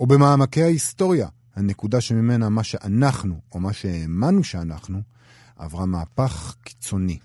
[0.00, 5.02] או במעמקי ההיסטוריה, הנקודה שממנה מה שאנחנו, או מה שהאמנו שאנחנו,
[5.56, 7.18] עברה מהפך קיצוני.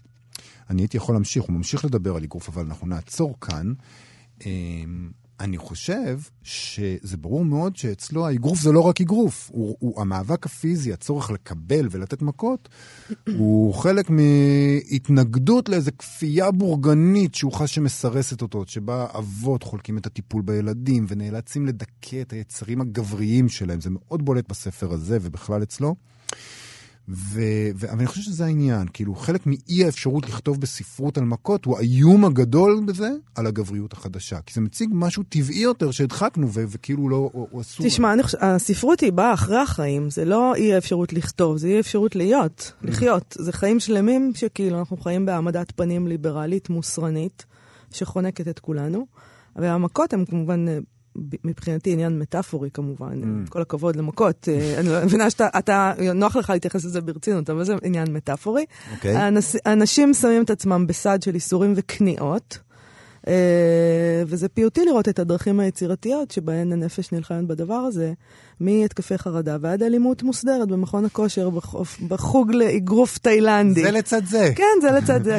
[0.70, 3.74] אני הייתי יכול להמשיך, הוא ממשיך לדבר על אגרוף, אבל אנחנו נעצור כאן.
[5.39, 10.93] אני חושב שזה ברור מאוד שאצלו האגרוף זה לא רק אגרוף, הוא, הוא המאבק הפיזי,
[10.93, 12.69] הצורך לקבל ולתת מכות,
[13.38, 20.41] הוא חלק מהתנגדות לאיזו כפייה בורגנית שהוא חש שמסרסת אותו, שבה אבות חולקים את הטיפול
[20.41, 23.82] בילדים ונאלצים לדכא את היצרים הגבריים שלהם.
[23.82, 25.95] זה מאוד בולט בספר הזה ובכלל אצלו.
[27.10, 27.41] ו...
[27.76, 27.89] ו...
[27.89, 32.26] אבל אני חושב שזה העניין, כאילו חלק מאי האפשרות לכתוב בספרות על מכות הוא האיום
[32.26, 34.39] הגדול בזה על הגבריות החדשה.
[34.46, 36.63] כי זה מציג משהו טבעי יותר שהדחקנו ו...
[36.68, 37.86] וכאילו לא, הוא אסור.
[37.86, 41.78] תשמע, אני חושב, הספרות היא באה אחרי החיים, זה לא אי האפשרות לכתוב, זה אי
[41.78, 43.38] האפשרות להיות, לחיות.
[43.39, 47.46] זה חיים שלמים שכאילו אנחנו חיים בהעמדת פנים ליברלית, מוסרנית,
[47.91, 49.06] שחונקת את כולנו.
[49.56, 50.65] והמכות הן כמובן
[51.43, 53.49] מבחינתי עניין מטאפורי כמובן, mm.
[53.49, 54.49] כל הכבוד למכות.
[54.51, 58.63] אה, אני לא מבינה שאתה, נוח לך להתייחס לזה ברצינות, אבל זה עניין מטאפורי.
[58.63, 58.95] Okay.
[58.95, 59.15] אוקיי.
[59.15, 62.60] האנש, האנשים שמים את עצמם בסד של איסורים וכניעות,
[63.28, 68.13] אה, וזה פיוטי לראות את הדרכים היצירתיות שבהן הנפש נלחמת בדבר הזה,
[68.60, 71.49] מהתקפי חרדה ועד אלימות מוסדרת במכון הכושר,
[72.08, 73.84] בחוג לאגרוף תאילנדי.
[73.84, 74.51] זה לצד זה.
[74.56, 75.36] כן, זה לצד זה.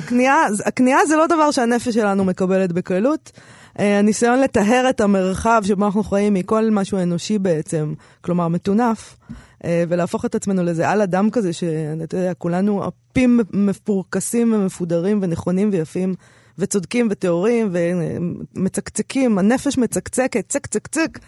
[0.65, 3.33] הכניעה זה לא דבר שהנפש שלנו מקבלת בקלות.
[3.79, 9.17] אה, הניסיון לטהר את המרחב שבו אנחנו חיים מכל משהו אנושי בעצם, כלומר מטונף,
[9.65, 15.71] אה, ולהפוך את עצמנו לאיזה על אדם כזה, שאתה יודע, כולנו אפים מפורקסים ומפודרים ונכונים
[15.73, 16.15] ויפים.
[16.59, 21.19] וצודקים וטהורים ומצקצקים, הנפש מצקצקת, צק צק צק,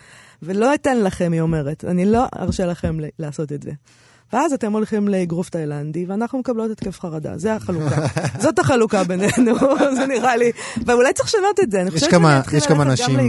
[0.43, 3.71] ולא אתן לכם, היא אומרת, אני לא ארשה לכם לעשות את זה.
[4.33, 7.39] ואז אתם הולכים לאגרוף תאילנדי, ואנחנו מקבלות התקף חרדה.
[7.39, 8.07] זה החלוקה.
[8.43, 9.55] זאת החלוקה בינינו,
[9.99, 10.51] זה נראה לי.
[10.87, 12.99] ואולי צריך לשנות את זה, אני חושבת שאני אתחיל ללכת גם לאגרוף.
[13.03, 13.29] יש כמה אנשים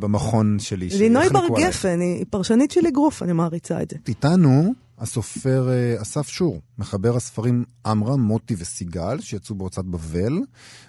[0.00, 3.96] במכון שלי לינוי בר גפן, היא פרשנית של אגרוף, אני מעריצה את זה.
[4.08, 10.38] איתנו הסופר אה, אסף שור, מחבר הספרים עמרם, מוטי וסיגל, שיצאו בהוצאת בבל,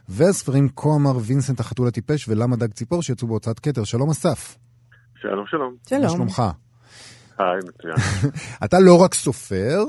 [0.09, 3.83] והספרים כה אמר וינסנט החתול הטיפש ולמה דג ציפור, שיצאו בהוצאת כתר.
[3.83, 4.57] שלום אסף.
[5.21, 5.75] שלום, שלום.
[5.89, 6.01] שלום.
[6.01, 6.43] מה שלומך?
[7.39, 7.95] היי, מצוין.
[8.65, 9.83] אתה לא רק סופר,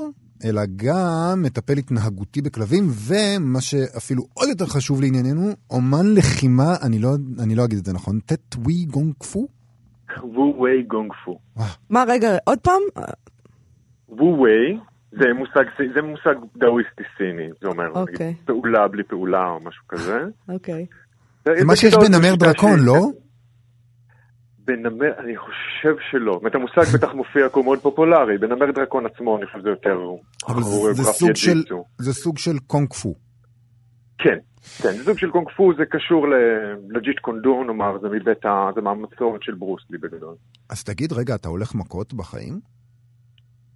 [0.45, 7.09] אלא גם מטפל התנהגותי בכלבים, ומה שאפילו עוד יותר חשוב לענייננו, אומן לחימה, אני לא,
[7.43, 9.47] אני לא אגיד את זה נכון, טט ווי גונג פו?
[10.23, 11.39] וו ווי גונג פו.
[11.89, 12.81] מה, רגע, עוד פעם?
[14.09, 14.79] וו ווי
[15.11, 15.63] זה מושג,
[15.95, 17.97] זה מושג דאואיסטי סיני, זה אומר, okay.
[17.97, 18.35] אוקיי.
[18.45, 20.19] פעולה בלי פעולה או משהו כזה.
[20.49, 20.85] אוקיי.
[20.89, 21.55] Okay.
[21.57, 22.99] זה מה שיש בנמר דרקון, לא?
[24.71, 26.31] בנמר, אני חושב שלא.
[26.33, 29.99] זאת אומרת, המושג בטח מופיע כמו מאוד פופולרי, בנמר דרקון עצמו, אני חושב שזה יותר...
[30.47, 31.63] אבל זה, זה, סוג של,
[31.97, 33.15] זה סוג של קונג פו.
[34.17, 34.37] כן,
[34.81, 36.27] כן, זה סוג של קונג פו, זה קשור
[36.89, 38.69] לג'יט קון דו, נאמר, זה מבית ה...
[38.75, 40.35] זה מהמסורת של ברוס לי בגדול.
[40.69, 42.59] אז תגיד, רגע, אתה הולך מכות בחיים?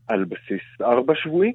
[0.08, 1.54] על בסיס ארבע שבועי.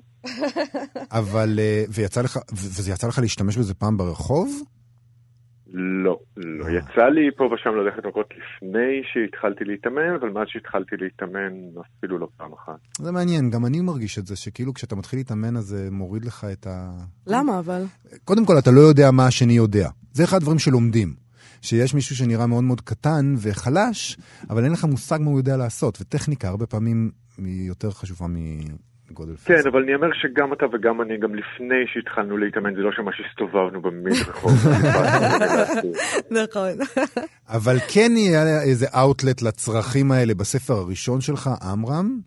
[1.20, 4.62] אבל, אה, ויצא לך, וזה יצא לך להשתמש בזה פעם ברחוב?
[5.72, 6.70] לא, לא.
[6.70, 11.52] יצא לי פה ושם ללכת מכות לפני שהתחלתי להתאמן, אבל מאז שהתחלתי להתאמן
[11.98, 12.78] אפילו לא פעם אחת.
[12.98, 16.46] זה מעניין, גם אני מרגיש את זה, שכאילו כשאתה מתחיל להתאמן אז זה מוריד לך
[16.52, 16.90] את ה...
[17.26, 17.82] למה אבל?
[18.24, 19.88] קודם כל, אתה לא יודע מה השני יודע.
[20.12, 21.14] זה אחד הדברים שלומדים.
[21.62, 24.18] שיש מישהו שנראה מאוד מאוד קטן וחלש,
[24.50, 28.26] אבל אין לך מושג מה הוא יודע לעשות, וטכניקה הרבה פעמים היא יותר חשובה
[29.12, 29.62] גודל פיזי.
[29.62, 33.22] כן, אבל אני אומר שגם אתה וגם אני, גם לפני שהתחלנו להתאמן, זה לא שממש
[33.30, 34.52] הסתובבנו במדרחוב.
[36.42, 36.72] נכון.
[37.48, 42.20] אבל כן יהיה איזה אאוטלט לצרכים האלה בספר הראשון שלך, עמרם.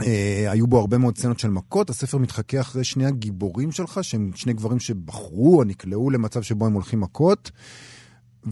[0.00, 0.04] Uh,
[0.50, 4.52] היו בו הרבה מאוד סצנות של מכות, הספר מתחכה אחרי שני הגיבורים שלך, שהם שני
[4.52, 7.50] גברים שבחרו או נקלעו למצב שבו הם הולכים מכות.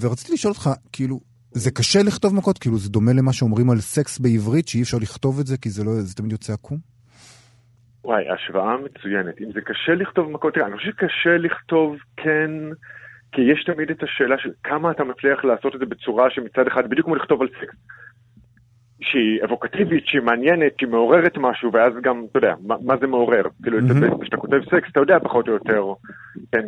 [0.01, 1.21] ורציתי לשאול אותך, כאילו,
[1.53, 2.59] זה קשה לכתוב מכות?
[2.59, 5.85] כאילו, זה דומה למה שאומרים על סקס בעברית, שאי אפשר לכתוב את זה כי זה,
[5.85, 6.92] לא, זה תמיד יוצא עקום?
[8.05, 9.41] וואי, השוואה מצוינת.
[9.41, 12.51] אם זה קשה לכתוב מכות, תראה, אני חושב שקשה לכתוב כן,
[13.33, 16.91] כי יש תמיד את השאלה של כמה אתה מצליח לעשות את זה בצורה שמצד אחד,
[16.91, 17.77] בדיוק כמו לכתוב על סקס,
[19.01, 23.43] שהיא אבוקטיבית, שהיא מעניינת, שהיא מעוררת משהו, ואז גם, אתה יודע, מה, מה זה מעורר?
[23.63, 24.23] כאילו, mm-hmm.
[24.23, 25.85] כשאתה כותב סקס, אתה יודע פחות או יותר,
[26.53, 26.65] כן,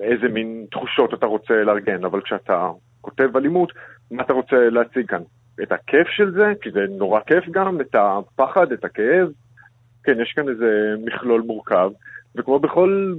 [0.00, 2.70] איזה מין תחושות אתה רוצה לארגן, אבל כשאתה
[3.00, 3.72] כותב אלימות,
[4.10, 5.22] מה אתה רוצה להציג כאן?
[5.62, 9.28] את הכיף של זה, כי זה נורא כיף גם, את הפחד, את הכאב.
[10.04, 11.90] כן, יש כאן איזה מכלול מורכב,
[12.36, 13.14] וכמו בכל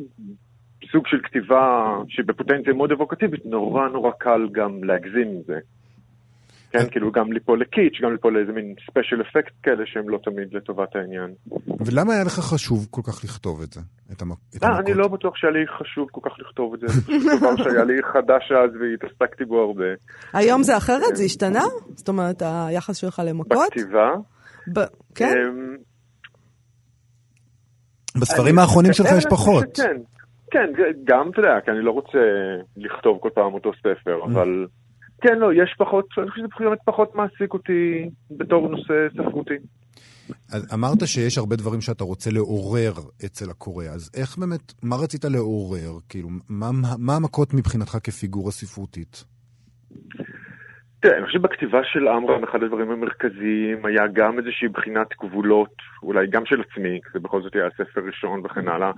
[0.91, 5.59] סוג של כתיבה שבפוטנציה מאוד אבוקטיבית, נורא נורא קל גם להגזים עם זה.
[6.71, 6.89] כן.
[6.91, 10.95] כאילו גם ליפול לקיץ', גם ליפול לאיזה מין ספיישל אפקט כאלה שהם לא תמיד לטובת
[10.95, 11.33] העניין.
[11.85, 13.81] ולמה היה לך חשוב כל כך לכתוב את זה?
[14.11, 14.37] את המק...
[14.63, 17.55] אה, אני לא בטוח שהיה לי חשוב כל כך לכתוב את זה, זה פשוט דבר
[17.63, 19.85] שהיה לי חדש אז והתעסקתי בו הרבה.
[20.33, 21.15] היום זה אחרת?
[21.15, 21.63] זה השתנה?
[21.95, 23.69] זאת אומרת, היחס שלך למכות?
[23.75, 24.11] בכתיבה?
[25.15, 25.33] כן?
[28.21, 29.65] בספרים האחרונים שלך יש פחות.
[29.75, 29.97] כן,
[30.51, 30.71] כן,
[31.04, 32.19] גם, אתה יודע, כי אני לא רוצה
[32.78, 34.25] לכתוב כל פעם אותו ספר, mm.
[34.25, 34.65] אבל
[35.21, 39.54] כן, לא, יש פחות, אני חושב שזה באמת פחות מעסיק אותי בתור נושא ספרותי.
[40.51, 42.93] אז אמרת שיש הרבה דברים שאתה רוצה לעורר
[43.25, 45.91] אצל הקורא, אז איך באמת, מה רצית לעורר?
[46.10, 49.23] כאילו, מה, מה המכות מבחינתך כפיגורה ספרותית?
[50.99, 56.27] תראה, אני חושב שבכתיבה של עמרם אחד הדברים המרכזיים היה גם איזושהי בחינת גבולות, אולי
[56.27, 58.91] גם של עצמי, כי זה בכל זאת היה ספר ראשון וכן הלאה,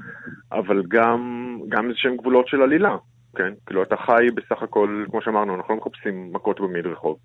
[0.51, 1.21] אבל גם,
[1.69, 2.95] גם איזשהם גבולות של עלילה,
[3.35, 3.53] כן?
[3.65, 7.17] כאילו אתה חי בסך הכל, כמו שאמרנו, אנחנו לא מחפשים מכות במדרחוב.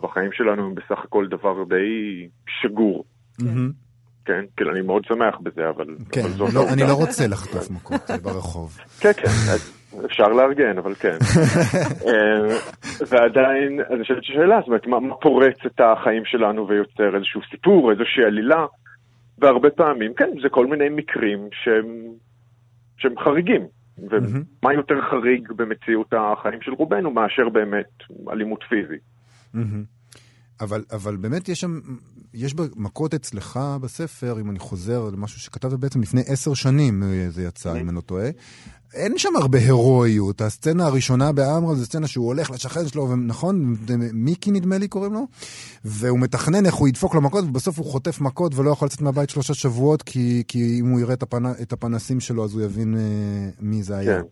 [0.00, 3.04] והחיים שלנו הם בסך הכל דבר די שגור.
[4.24, 5.86] כן, כאילו אני מאוד שמח בזה, אבל...
[6.12, 6.68] כן, אבל לא.
[6.72, 8.78] אני לא רוצה לחטוף מכות ברחוב.
[9.00, 9.28] כן, כן,
[10.04, 11.16] אפשר לארגן, אבל כן.
[12.08, 12.56] אה,
[13.08, 17.90] ועדיין, אני חושבת ששאלה, זאת אומרת, מה, מה פורץ את החיים שלנו ויוצר איזשהו סיפור,
[17.90, 18.66] איזושהי עלילה,
[19.38, 21.86] והרבה פעמים, כן, זה כל מיני מקרים שהם,
[22.98, 23.66] שהם חריגים.
[24.10, 27.90] ומה יותר חריג במציאות החיים של רובנו מאשר באמת
[28.32, 29.02] אלימות פיזית.
[30.60, 31.80] אבל, אבל באמת יש שם,
[32.34, 37.42] יש מכות אצלך בספר, אם אני חוזר למשהו שכתבת בעצם לפני עשר שנים, אה, זה
[37.42, 38.30] יצא, אם אני לא טועה.
[38.94, 40.40] אין שם הרבה הירואיות.
[40.40, 43.76] הסצנה הראשונה באמרה זו סצנה שהוא הולך לשכן שלו, נכון?
[44.12, 45.26] מיקי נדמה לי קוראים לו?
[45.84, 49.30] והוא מתכנן איך הוא ידפוק לו מכות, ובסוף הוא חוטף מכות ולא יכול לצאת מהבית
[49.30, 51.46] שלושה שבועות, כי, כי אם הוא יראה את, הפנ...
[51.62, 54.20] את הפנסים שלו אז הוא יבין אה, מי זה היה.
[54.20, 54.26] כן.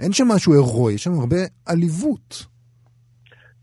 [0.00, 1.36] אין שם משהו הירואי, יש שם הרבה
[1.66, 2.46] עליבות.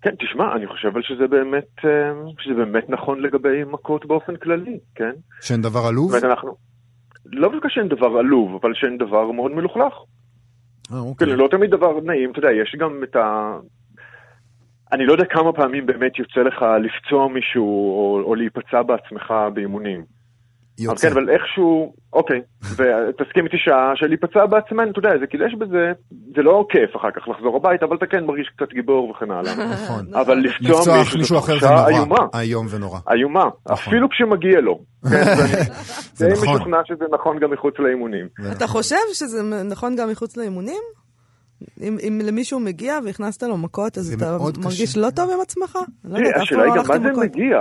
[0.04, 5.12] כן, תשמע, אני חושב שזה באמת, אה, שזה באמת נכון לגבי מכות באופן כללי, כן?
[5.42, 6.12] שאין דבר עלוב?
[6.12, 6.56] זאת אומרת, אנחנו...
[7.26, 9.94] לא דווקא שאין דבר עלוב, אבל שאין דבר מאוד מלוכלך.
[10.92, 11.28] אה, אוקיי.
[11.28, 13.58] כאילו, לא תמיד דבר נעים, אתה יודע, יש גם את ה...
[14.92, 20.04] אני לא יודע כמה פעמים באמת יוצא לך לפצוע מישהו או, או להיפצע בעצמך באימונים.
[20.80, 21.08] אבל יוצא.
[21.10, 25.92] כן, אבל איכשהו, אוקיי, ותסכים איתי שה- שלהיפצע בעצמנו, אתה יודע, זה כאילו יש בזה,
[26.36, 29.54] זה לא כיף אחר כך לחזור הביתה, אבל אתה כן מרגיש קצת גיבור וכן הלאה.
[29.74, 30.06] נכון.
[30.16, 30.80] אבל לפצוע
[31.18, 31.88] מישהו אחר זה נורא.
[31.90, 32.16] איומה.
[32.40, 33.00] איום ונורא.
[33.12, 34.80] איומה, אפילו כשמגיע לו.
[35.12, 35.24] כן,
[36.14, 36.56] זה די נכון.
[36.56, 38.28] משוכנע שזה נכון גם מחוץ לאימונים.
[38.52, 40.82] אתה חושב שזה נכון גם מחוץ לאימונים?
[41.82, 45.00] אם, אם למישהו מגיע והכנסת לו מכות, אז זה אתה מרגיש קשה.
[45.02, 45.78] לא טוב עם עצמך?
[46.06, 47.24] לא תראי, יודעת, אף פעם השאלה היא לא גם מה זה מכות.
[47.24, 47.58] מגיע.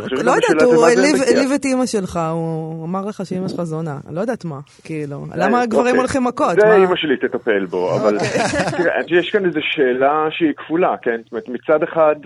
[0.00, 3.98] חושב לא יודעת, הוא העליב את אימא שלך, הוא אמר לך שאימא שלך זונה.
[4.06, 5.26] אני לא יודעת מה, כאילו.
[5.28, 5.98] זה- למה הגברים אוקיי.
[5.98, 6.54] הולכים מכות?
[6.60, 6.74] זה?
[6.76, 8.18] אימא שלי תטפל בו, אבל
[8.76, 11.20] תראה, יש כאן איזו שאלה שהיא כפולה, כן?
[11.24, 12.16] זאת אומרת, מצד אחד,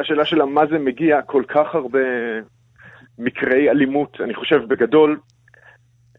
[0.00, 1.98] השאלה שלה מה זה מגיע, כל כך הרבה
[3.18, 5.18] מקרי אלימות, אני חושב בגדול,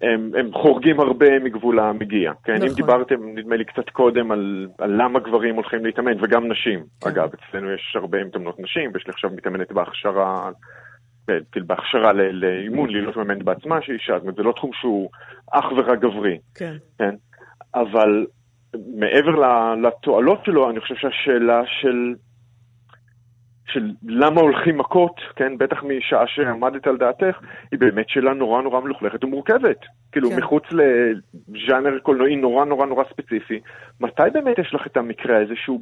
[0.03, 2.53] הם, הם חורגים הרבה מגבול המגיע, כן?
[2.53, 2.67] נכון.
[2.67, 6.83] אם דיברתם, נדמה לי קצת קודם, על, על למה גברים הולכים להתאמן, וגם נשים.
[7.01, 7.09] כן.
[7.09, 10.51] אגב, אצלנו יש הרבה מתאמנות נשים, ויש לי עכשיו מתאמנת בהכשרה,
[11.27, 14.71] ב- כאילו בהכשרה לאימון, לי לא מתאמנת בעצמה שהיא אישה, זאת אומרת, זה לא תחום
[14.73, 15.09] שהוא
[15.51, 16.37] אך ורק גברי.
[16.55, 16.75] כן.
[16.97, 17.15] כן?
[17.75, 18.25] אבל
[18.95, 19.35] מעבר
[19.75, 22.13] לתועלות שלו, אני חושב שהשאלה של,
[23.67, 27.37] של למה הולכים מכות, כן, בטח משעה שעמדת על דעתך,
[27.71, 29.79] היא באמת שאלה נורא נורא מלוכלכת ומורכבת.
[30.11, 30.37] כאילו, כן.
[30.37, 33.59] מחוץ לז'אנר קולנועי נורא נורא נורא ספציפי,
[33.99, 35.81] מתי באמת יש לך את המקרה הזה שהוא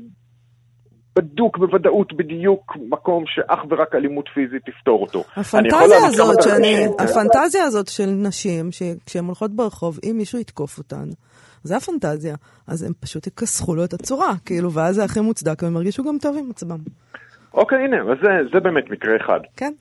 [1.16, 5.24] בדוק בוודאות בדיוק מקום שאך ורק אלימות פיזית תפתור אותו?
[5.36, 7.04] הפנטזיה הזאת, שאני, תרחישים, כן?
[7.04, 11.10] הפנטזיה הזאת של נשים, שכשהן הולכות ברחוב, אם מישהו יתקוף אותן,
[11.64, 12.36] זה הפנטזיה,
[12.68, 16.18] אז הם פשוט יכסחו לו את הצורה, כאילו, ואז זה הכי מוצדק, והם ירגישו גם
[16.22, 16.78] טוב עם עצמם.
[17.54, 19.40] אוקיי, הנה, אז זה, זה באמת מקרה אחד.
[19.58, 19.74] כן.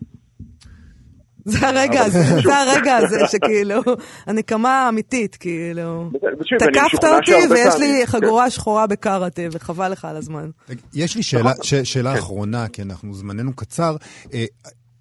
[1.45, 3.81] זה הרגע הזה, זה הרגע הזה שכאילו,
[4.27, 6.11] הנקמה האמיתית, כאילו.
[6.59, 8.07] תקפת אותי ויש לי כן.
[8.07, 10.51] חגורה שחורה בקראטה, וחבל לך על הזמן.
[10.95, 11.53] יש לי שאלה,
[11.85, 13.97] שאלה אחרונה, כי אנחנו, זמננו קצר.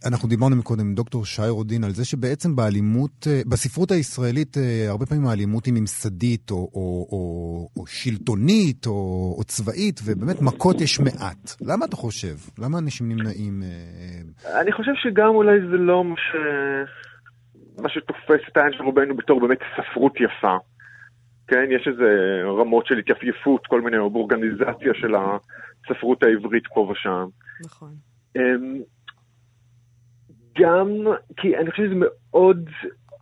[0.06, 4.90] אנחנו דיברנו מקודם עם דוקטור שי רודין על זה שבעצם באלימות, אה, בספרות הישראלית, אה,
[4.90, 10.82] הרבה פעמים האלימות היא ממסדית או, או, או, או שלטונית או, או צבאית, ובאמת מכות
[10.82, 11.52] יש מעט.
[11.62, 12.36] למה אתה חושב?
[12.60, 13.64] למה אנשים נמנעים?
[13.64, 16.36] אה, אני חושב שגם אולי זה לא מה, ש...
[17.82, 20.58] מה שתופס את העין של רובנו בתור באמת ספרות יפה.
[21.48, 22.10] כן, יש איזה
[22.60, 27.26] רמות של התייפייפות, כל מיני, או באורגניזציה של הספרות העברית פה ושם.
[27.66, 27.94] נכון.
[30.60, 30.88] גם
[31.38, 32.70] כי אני חושב שזה מאוד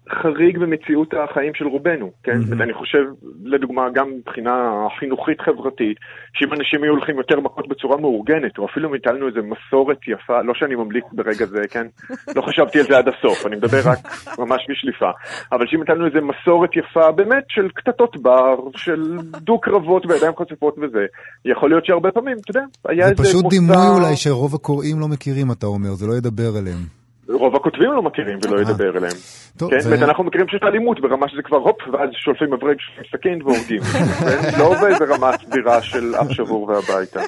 [0.09, 2.39] חריג במציאות החיים של רובנו, כן?
[2.49, 2.61] מהמם.
[2.61, 3.03] אני חושב,
[3.43, 4.51] לדוגמה, גם מבחינה
[4.99, 5.97] חינוכית-חברתית,
[6.33, 10.53] שאם אנשים היו הולכים יותר מכות בצורה מאורגנת, או אפילו הטלנו איזה מסורת יפה, לא
[10.55, 11.87] שאני ממליץ ברגע זה, כן?
[12.35, 13.99] לא חשבתי על זה עד הסוף, אני מדבר רק
[14.39, 15.11] ממש בשליפה.
[15.51, 21.05] אבל שאם הטלנו איזה מסורת יפה, באמת, של קטטות בר, של דו-קרבות בידיים חשופות וזה,
[21.45, 23.57] יכול להיות שהרבה פעמים, אתה יודע, היה זה איזה פשוט מוצא...
[23.57, 27.06] דימוי אולי שרוב הקוראים לא מכירים, אתה אומר, זה לא ידבר אליהם.
[27.29, 28.61] רוב הכותבים לא מכירים ולא אה.
[28.61, 29.13] ידבר אליהם.
[29.57, 32.77] טוב, כן, זה- אנחנו מכירים פשוט אלימות ברמה שזה כבר הופ, ואז שולפים שולפים
[33.17, 33.81] סכין והורגים.
[34.19, 34.59] כן?
[34.59, 37.19] לא באיזה רמה סבירה של אף שבור והביתה.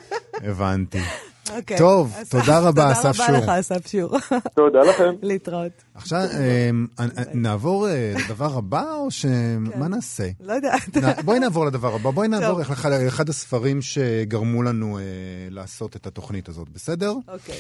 [0.44, 0.98] הבנתי.
[1.58, 1.78] אוקיי.
[1.78, 3.26] טוב, תודה רבה, אסף תודה שור.
[3.36, 4.18] רבה לך, אסף שור.
[4.56, 5.14] תודה לכם.
[5.22, 5.72] להתראות.
[5.96, 6.70] עכשיו, אה,
[7.00, 9.26] אה, נעבור אה, לדבר הבא, או ש...
[9.76, 10.30] מה נעשה?
[10.40, 10.82] לא יודעת.
[11.26, 12.60] בואי נעבור לדבר הבא, בואי נעבור.
[12.60, 15.00] לאחד- הספרים שגרמו לנו
[15.50, 17.14] לעשות את התוכנית הזאת, בסדר?
[17.28, 17.56] אוקיי.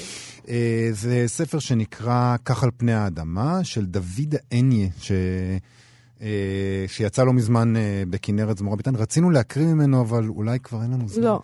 [0.91, 5.11] זה ספר שנקרא "כך על פני האדמה", של דוד אניה, ש...
[6.21, 6.27] אה,
[6.87, 8.95] שיצא לא מזמן אה, בכנרת זמורה ביטן.
[8.95, 11.23] רצינו להקריא ממנו, אבל אולי כבר אין לנו זמן.
[11.23, 11.41] לא.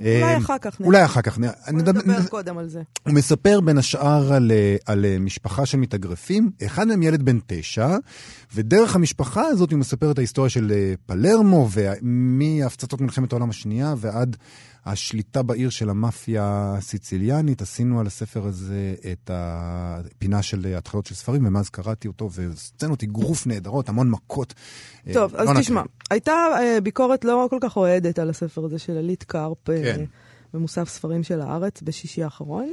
[0.00, 0.80] אה, אולי אחר כך.
[0.80, 1.38] אולי אחר כך.
[1.72, 2.82] נדבר- קודם על זה.
[3.02, 4.52] הוא מספר בין השאר על,
[4.86, 7.96] על משפחה של מתאגרפים, אחד מהם ילד בן תשע,
[8.54, 10.72] ודרך המשפחה הזאת הוא מספר את ההיסטוריה של
[11.06, 11.68] פלרמו,
[12.02, 14.36] מהפצצות מלחמת העולם השנייה ועד
[14.86, 17.62] השליטה בעיר של המאפיה הסיציליאנית.
[17.62, 23.02] עשינו על הספר הזה את הפינה של אה, התחלות של ספרים, ומאז קראתי אותו, וסצנות
[23.02, 24.54] אגרוף נהדרות, המון מכות.
[25.06, 25.62] אה, טוב, לא אז נקריא.
[25.62, 29.82] תשמע, הייתה אה, ביקורת לא כל כך אוהדת על הספר הזה של אלית קרפ אה,
[29.82, 30.04] כן.
[30.54, 32.72] במוסף ספרים של הארץ בשישי האחרון.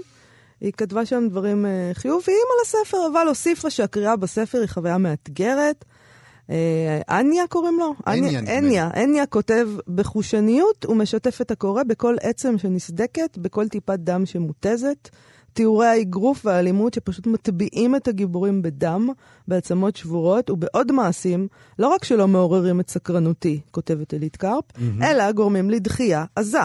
[0.61, 5.85] היא כתבה שם דברים אה, חיוביים על הספר, אבל הוסיפה שהקריאה בספר היא חוויה מאתגרת.
[6.51, 7.93] אה, אניה קוראים לו?
[8.07, 8.39] אניה.
[8.57, 15.09] אניה, אניה כותב בחושניות ומשתף את הקורא בכל עצם שנסדקת, בכל טיפת דם שמותזת.
[15.53, 19.09] תיאורי האגרוף והאלימות שפשוט מטביעים את הגיבורים בדם,
[19.47, 21.47] בעצמות שבורות ובעוד מעשים,
[21.79, 24.63] לא רק שלא מעוררים את סקרנותי, כותבת אלית קרפ,
[25.01, 26.59] אלא גורמים לדחייה עזה.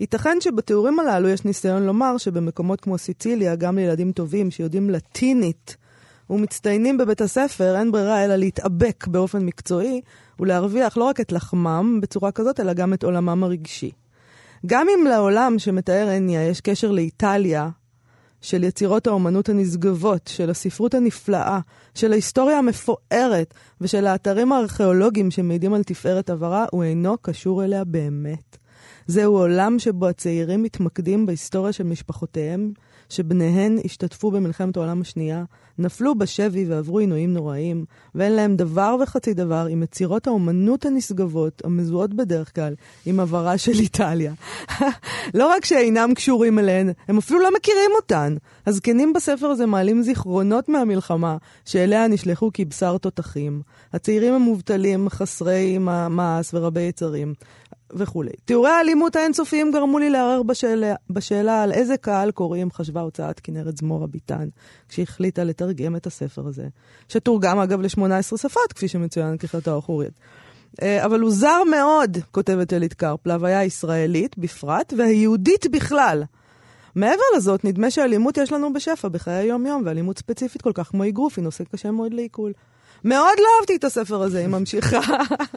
[0.00, 5.76] ייתכן שבתיאורים הללו יש ניסיון לומר שבמקומות כמו סיציליה, גם לילדים טובים שיודעים לטינית
[6.30, 10.00] ומצטיינים בבית הספר, אין ברירה אלא להתאבק באופן מקצועי
[10.40, 13.90] ולהרוויח לא רק את לחמם בצורה כזאת, אלא גם את עולמם הרגשי.
[14.66, 17.70] גם אם לעולם שמתאר הניה יש קשר לאיטליה,
[18.40, 21.60] של יצירות האומנות הנשגבות, של הספרות הנפלאה,
[21.94, 28.56] של ההיסטוריה המפוארת ושל האתרים הארכיאולוגיים שמעידים על תפארת עברה, הוא אינו קשור אליה באמת.
[29.06, 32.72] זהו עולם שבו הצעירים מתמקדים בהיסטוריה של משפחותיהם,
[33.08, 35.44] שבניהן השתתפו במלחמת העולם השנייה,
[35.78, 42.14] נפלו בשבי ועברו עינויים נוראים, ואין להם דבר וחצי דבר עם יצירות האומנות הנשגבות, המזוהות
[42.14, 42.74] בדרך כלל
[43.06, 44.32] עם עברה של איטליה.
[45.34, 48.36] לא רק שאינם קשורים אליהן, הם אפילו לא מכירים אותן.
[48.66, 53.62] הזקנים בספר הזה מעלים זיכרונות מהמלחמה, שאליה נשלחו כבשר תותחים.
[53.92, 57.34] הצעירים המובטלים, חסרי מע- מעש ורבי יצרים.
[57.92, 58.30] וכולי.
[58.44, 63.76] תיאורי האלימות האינסופיים גרמו לי לערער בשאלה, בשאלה על איזה קהל קוראים חשבה הוצאת כנרת
[63.76, 64.48] זמורה ביטן,
[64.88, 66.66] כשהחליטה לתרגם את הספר הזה,
[67.08, 70.12] שתורגם אגב ל-18 שפות, כפי שמצוין ככתו האחורית.
[70.82, 76.22] אה, אבל הוא זר מאוד, כותבת אלית קרפ, להוויה הישראלית בפרט, והיהודית בכלל.
[76.94, 81.38] מעבר לזאת, נדמה שאלימות יש לנו בשפע בחיי היום-יום, ואלימות ספציפית כל כך כמו אגרוף
[81.38, 82.52] היא נושא קשה מאוד לעיכול.
[83.04, 85.00] מאוד לא אהבתי את הספר הזה, היא ממשיכה.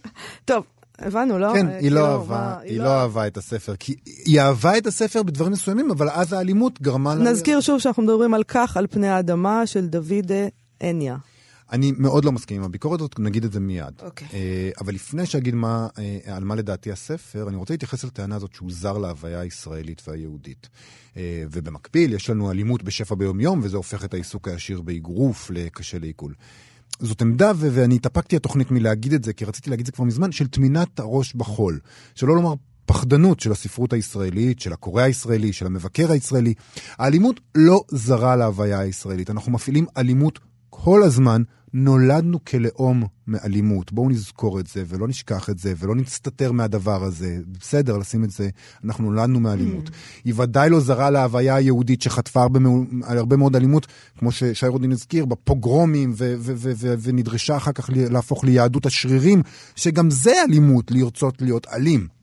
[0.45, 0.63] טוב,
[1.02, 1.54] הבנו, לא?
[1.54, 3.95] כן, אה, היא לא כאילו, אהבה, היא לא אהבה את הספר, כי
[4.26, 7.32] היא אהבה את הספר בדברים מסוימים, אבל אז האלימות גרמה לה...
[7.32, 10.32] נזכיר שוב שאנחנו מדברים על כך, על פני האדמה של דוד
[10.84, 11.18] אניה.
[11.72, 13.93] אני מאוד לא מסכים עם הביקורת הזאת, נגיד את זה מיד.
[14.02, 14.28] אוקיי.
[14.34, 18.54] אה, אבל לפני שאגיד מה, אה, על מה לדעתי הספר, אני רוצה להתייחס לטענה הזאת
[18.54, 20.70] שהוא זר להוויה הישראלית והיהודית.
[21.18, 26.34] אה, ובמקביל, יש לנו אלימות בשפע ביומיום, וזה הופך את העיסוק הישיר באגרוף לקשה לעיכול.
[27.02, 30.06] זאת עמדה, ו- ואני התאפקתי התוכנית מלהגיד את זה, כי רציתי להגיד את זה כבר
[30.06, 31.80] מזמן, של טמינת הראש בחול.
[32.16, 32.54] שלא לומר
[32.86, 36.54] פחדנות של הספרות הישראלית, של הקורא הישראלי, של המבקר הישראלי.
[36.97, 39.30] האלימות לא זרה להוויה הישראלית.
[39.30, 40.39] אנחנו מפעילים אלימות
[40.70, 41.43] כל הזמן.
[41.74, 43.93] נולדנו כלאום מאלימות.
[43.93, 47.38] בואו נזכור את זה, ולא נשכח את זה, ולא נסתתר מהדבר הזה.
[47.59, 48.49] בסדר, לשים את זה,
[48.86, 49.89] אנחנו נולדנו מאלימות.
[50.26, 52.59] היא ודאי לא זרה להוויה היהודית שחטפה הרבה,
[53.03, 53.88] הרבה מאוד אלימות,
[54.19, 59.41] כמו ששי רודין הזכיר, בפוגרומים, ו- ו- ו- ו- ונדרשה אחר כך להפוך ליהדות השרירים,
[59.76, 62.20] שגם זה אלימות, לרצות להיות אלים.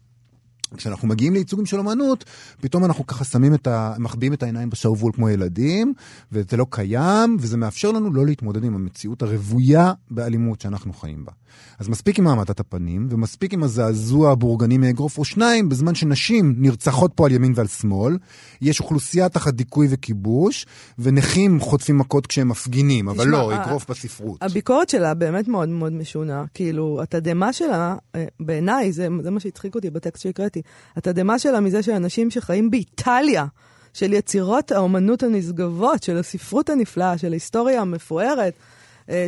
[0.76, 2.24] כשאנחנו מגיעים לייצוגים של אמנות,
[2.60, 3.94] פתאום אנחנו ככה שמים את ה...
[3.98, 5.94] מחביאים את העיניים בשרוול כמו ילדים,
[6.32, 11.32] וזה לא קיים, וזה מאפשר לנו לא להתמודד עם המציאות הרוויה באלימות שאנחנו חיים בה.
[11.78, 17.12] אז מספיק עם העמדת הפנים, ומספיק עם הזעזוע הבורגני מאגרוף או שניים, בזמן שנשים נרצחות
[17.14, 18.18] פה על ימין ועל שמאל,
[18.60, 20.66] יש אוכלוסייה תחת דיכוי וכיבוש,
[20.98, 24.42] ונכים חוטפים מכות כשהם מפגינים, אבל לא, אגרוף בספרות.
[24.42, 26.44] הביקורת שלה באמת מאוד מאוד משונה.
[26.54, 30.62] כאילו, התדהמה שלה, אה, בעיניי, זה, זה מה שהצחיק אותי בטקסט שהקראתי,
[30.96, 33.46] התדהמה שלה מזה שאנשים שחיים באיטליה,
[33.94, 38.52] של יצירות האומנות הנשגבות, של הספרות הנפלאה, של ההיסטוריה המפוארת,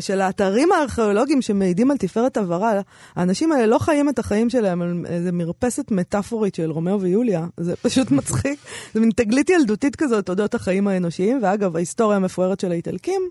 [0.00, 2.80] של האתרים הארכיאולוגיים שמעידים על תפארת עברה,
[3.16, 7.76] האנשים האלה לא חיים את החיים שלהם על איזה מרפסת מטאפורית של רומאו ויוליה, זה
[7.76, 8.58] פשוט מצחיק.
[8.94, 13.22] זה מין תגלית ילדותית כזאת אודות החיים האנושיים, ואגב, ההיסטוריה המפוארת של האיטלקים,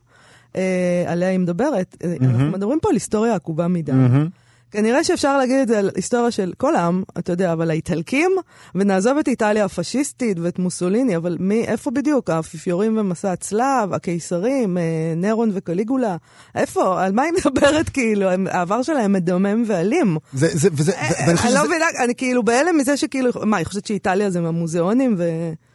[0.56, 4.28] אה, עליה היא מדברת, אה, אנחנו מדברים פה על היסטוריה עקובה מדם.
[4.72, 8.32] כנראה שאפשר להגיד את זה על היסטוריה של כל עם, אתה יודע, אבל האיטלקים,
[8.76, 12.30] ונעזוב את איטליה הפשיסטית ואת מוסוליני, אבל מי, איפה בדיוק?
[12.30, 14.84] האפיפיורים ומסע הצלב, הקיסרים, אה,
[15.16, 16.16] נירון וקליגולה,
[16.56, 17.04] איפה?
[17.04, 18.28] על מה היא מדברת כאילו?
[18.48, 20.18] העבר שלהם מדמם ואלים.
[20.34, 20.96] זה, זה, וזה, ו-
[21.28, 24.30] ואני חושב אני לא שזה- מבינה, אני כאילו בהלם מזה שכאילו, מה, היא חושבת שאיטליה
[24.30, 25.24] זה מהמוזיאונים ו...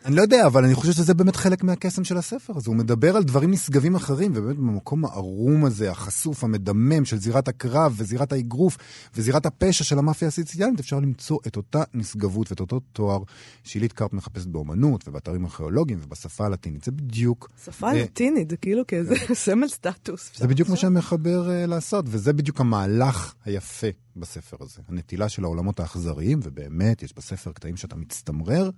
[0.05, 2.71] אני לא יודע, אבל אני חושב שזה באמת חלק מהקסם של הספר הזה.
[2.71, 7.95] הוא מדבר על דברים נשגבים אחרים, ובאמת במקום הערום הזה, החשוף, המדמם של זירת הקרב
[7.97, 8.77] וזירת האגרוף
[9.15, 13.23] וזירת הפשע של המאפיה הסיציאנית, אפשר למצוא את אותה נשגבות ואת אותו תואר
[13.63, 16.85] שהילית קרפ מחפשת באומנות ובאתרים ארכיאולוגיים ובשפה הלטינית.
[16.85, 17.51] זה בדיוק...
[17.65, 20.31] שפה אה, לטינית, זה כאילו כאיזה סמל סטטוס.
[20.37, 24.83] זה בדיוק מה שהמחבר uh, לעשות, וזה בדיוק המהלך היפה בספר הזה.
[24.89, 28.71] הנטילה של העולמות האכזריים, ובאמת, יש בספר קטעים שאתה מצטמרר,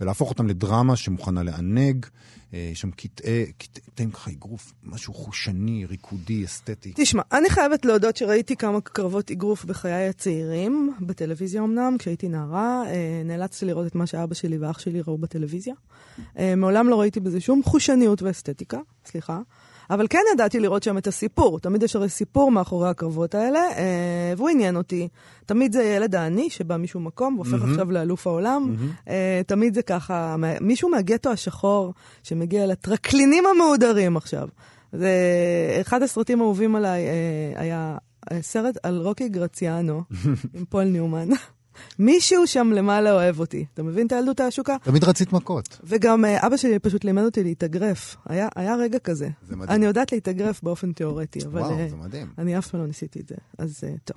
[0.00, 2.06] ולהפוך אותם לדרמה שמוכנה לענג.
[2.54, 6.92] אה, יש שם קטעי, קטעים ככה אגרוף, משהו חושני, ריקודי, אסתטי.
[6.96, 12.82] תשמע, אני חייבת להודות שראיתי כמה קרבות אגרוף בחיי הצעירים, בטלוויזיה אמנם, כשהייתי נערה.
[12.86, 15.74] אה, נאלצתי לראות את מה שאבא שלי ואח שלי ראו בטלוויזיה.
[16.38, 19.40] אה, מעולם לא ראיתי בזה שום חושניות ואסתטיקה, סליחה.
[19.90, 21.60] אבל כן ידעתי לראות שם את הסיפור.
[21.60, 25.08] תמיד יש הרי סיפור מאחורי הקרבות האלה, אה, והוא עניין אותי.
[25.46, 28.76] תמיד זה ילד העני שבא משום מקום והופך עכשיו לאלוף העולם.
[29.08, 34.48] אה, תמיד זה ככה, מישהו מהגטו השחור שמגיע לטרקלינים המהודרים עכשיו.
[34.92, 35.10] זה
[35.80, 37.96] אחד הסרטים האהובים עליי אה, היה
[38.32, 40.02] אה, סרט על רוקי גרציאנו
[40.54, 41.28] עם פול ניומן.
[41.98, 43.64] מישהו שם למעלה אוהב אותי.
[43.74, 44.76] אתה מבין את הילדות העשוקה?
[44.82, 45.78] תמיד רצית מכות.
[45.84, 48.16] וגם אה, אבא שלי פשוט לימד אותי להתאגרף.
[48.28, 49.28] היה, היה רגע כזה.
[49.48, 49.76] זה מדהים.
[49.76, 52.26] אני יודעת להתאגרף באופן תיאורטי, אבל וואו, אה, זה מדהים.
[52.38, 53.34] אני אף פעם לא ניסיתי את זה.
[53.58, 54.16] אז אה, טוב.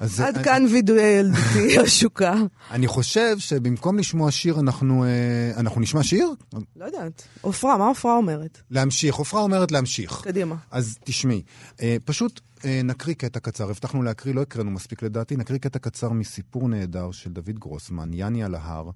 [0.00, 2.34] אז עד כאן וידוי ילדותי השוקה.
[2.70, 6.28] אני חושב שבמקום לשמוע שיר, אנחנו, אה, אנחנו נשמע שיר?
[6.76, 7.22] לא יודעת.
[7.40, 8.60] עופרה, מה עופרה אומרת?
[8.70, 9.14] להמשיך.
[9.14, 10.20] עופרה אומרת להמשיך.
[10.24, 10.56] קדימה.
[10.70, 11.42] אז תשמעי,
[11.82, 16.08] אה, פשוט אה, נקריא קטע קצר, הבטחנו להקריא, לא הקראנו מספיק לדעתי, נקריא קטע קצר
[16.08, 18.90] מסיפור נהדר של דוד גרוסמן, יאני על ההר,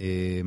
[0.00, 0.40] אה,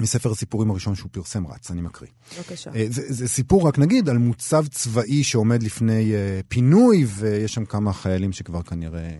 [0.00, 2.10] מספר הסיפורים הראשון שהוא פרסם, רץ, אני מקריא.
[2.38, 2.70] בבקשה.
[2.74, 7.64] אה, זה, זה סיפור, רק נגיד, על מוצב צבאי שעומד לפני אה, פינוי, ויש שם
[7.64, 9.10] כמה חיילים שכבר כנראה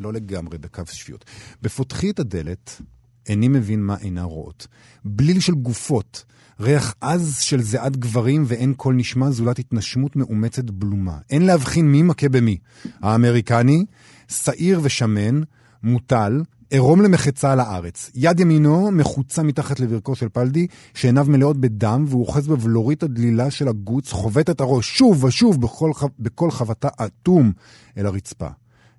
[0.00, 1.24] לא לגמרי בקו שפיות.
[1.62, 2.80] בפותחי את הדלת,
[3.28, 4.66] איני מבין מה אינה רואות.
[5.04, 6.24] בליל של גופות,
[6.60, 11.18] ריח עז של זיעת גברים ואין קול נשמע זולת התנשמות מאומצת בלומה.
[11.30, 12.58] אין להבחין מי מכה במי.
[13.00, 13.84] האמריקני,
[14.28, 15.40] שעיר ושמן,
[15.82, 18.10] מוטל, עירום למחצה על הארץ.
[18.14, 23.68] יד ימינו מחוצה מתחת לברכו של פלדי, שעיניו מלאות בדם, והוא אוחז בבלורית הדלילה של
[23.68, 26.04] הגוץ, חובט את הראש שוב ושוב בכל, ח...
[26.18, 27.52] בכל חבטה אטום
[27.98, 28.48] אל הרצפה.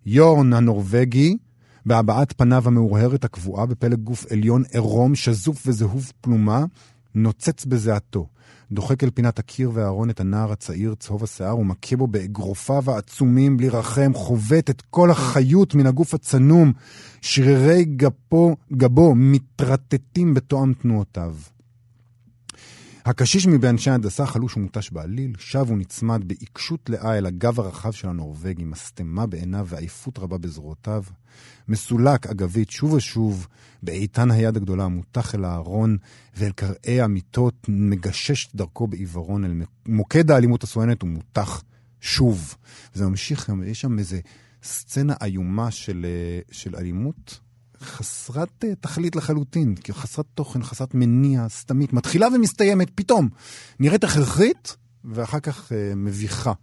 [0.05, 1.38] יורן הנורבגי,
[1.86, 6.65] בהבעת פניו המאורהרת הקבועה בפלג גוף עליון עירום, שזוף וזהוב פלומה,
[7.15, 8.28] נוצץ בזיעתו.
[8.72, 13.69] דוחק אל פינת הקיר והארון את הנער הצעיר צהוב השיער ומכה בו באגרופיו העצומים בלי
[13.69, 16.74] רחם, חובט את כל החיות מן הגוף הצנום,
[17.22, 21.36] שרירי גפו, גבו מתרטטים בתואם תנועותיו.
[23.06, 28.64] הקשיש מבאנשי ההנדסה חלוש ומותש בעליל, שב ונצמד בעיקשות לאה אל הגב הרחב של הנורבגי,
[28.64, 31.04] משטמה בעיניו ועייפות רבה בזרועותיו.
[31.68, 33.47] מסולק אגבית שוב ושוב,
[33.84, 35.97] באיתן היד הגדולה המותח אל הארון,
[36.38, 39.52] ואל קרעי המיטות מגשש דרכו בעיוורון אל
[39.86, 41.64] מוקד האלימות הסואנת ומותח
[42.02, 42.56] שוב.
[42.95, 44.20] וזה ממשיך, יש שם איזה
[44.64, 47.39] סצנה איומה של, אה, של אלימות
[47.82, 53.30] חסרת אה, תכלית לחלוטין, כאילו חסרת תוכן, חסרת מניע, סתמית, מתחילה ומסתיימת פתאום.
[53.80, 56.54] נראית הכרחית, ואחר כך אה, מביכה.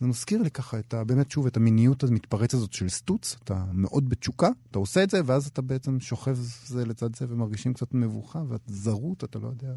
[0.00, 3.64] זה מזכיר לי ככה את ה, באמת שוב את המיניות המתפרצת הזאת של סטוץ, אתה
[3.72, 7.94] מאוד בתשוקה, אתה עושה את זה, ואז אתה בעצם שוכב זה לצד זה ומרגישים קצת
[7.94, 9.74] מבוכה, ואת זרות, אתה לא יודע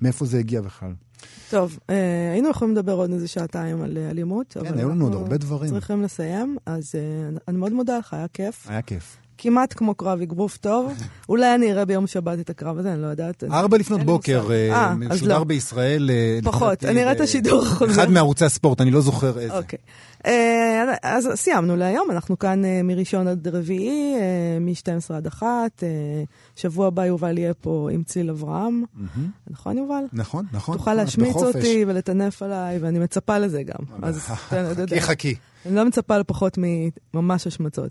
[0.00, 0.92] מאיפה זה הגיע בכלל.
[1.50, 5.14] טוב, אה, היינו יכולים לדבר עוד איזה שעתיים על אה, אלימות, כן, היו לנו עוד
[5.14, 5.70] הרבה דברים.
[5.70, 8.66] צריכים לסיים, אז אה, אני מאוד מודה לך, היה כיף.
[8.68, 9.16] היה כיף.
[9.42, 10.92] כמעט כמו קרב אגרוף טוב.
[11.28, 13.44] אולי אני אראה ביום שבת את הקרב הזה, אני לא יודעת.
[13.44, 14.48] ארבע לפנות בוקר.
[14.50, 15.44] אה, אה, משודר לא.
[15.44, 16.10] בישראל.
[16.10, 17.92] אה, פחות, אני אראה את השידור החוזר.
[17.92, 19.56] אחד מערוצי הספורט, אני לא זוכר איזה.
[19.58, 19.78] אוקיי.
[21.02, 25.46] אז סיימנו להיום, אנחנו כאן מראשון עד רביעי, אה, מ-12 עד 1.
[25.82, 25.88] אה,
[26.56, 28.84] שבוע הבא יובל יהיה פה עם צליל אברהם.
[29.50, 30.04] נכון, יובל?
[30.12, 30.76] נכון, נכון.
[30.76, 31.36] תוכל להשמיץ.
[31.36, 33.84] אותי ולטנף עליי, ואני מצפה לזה גם.
[34.02, 34.18] אז.
[34.18, 35.34] חכי חכי.
[35.66, 36.58] אני לא מצפה לפחות
[37.14, 37.90] מממש השמצות.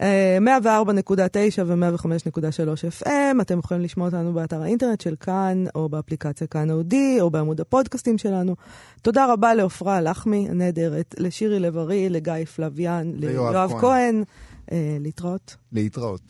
[0.00, 6.70] אה, 104.9 ו-105.3 FM, אתם יכולים לשמוע אותנו באתר האינטרנט של כאן, או באפליקציה כאן
[6.70, 8.56] אודי, או בעמוד הפודקאסטים שלנו.
[9.02, 13.80] תודה רבה לעופרה לחמי הנהדרת, לשירי לב-ארי, לגיא פלוויאן, ליואב.
[13.80, 14.24] כהן.
[14.72, 15.56] אה, להתראות.
[15.72, 16.20] להתראות.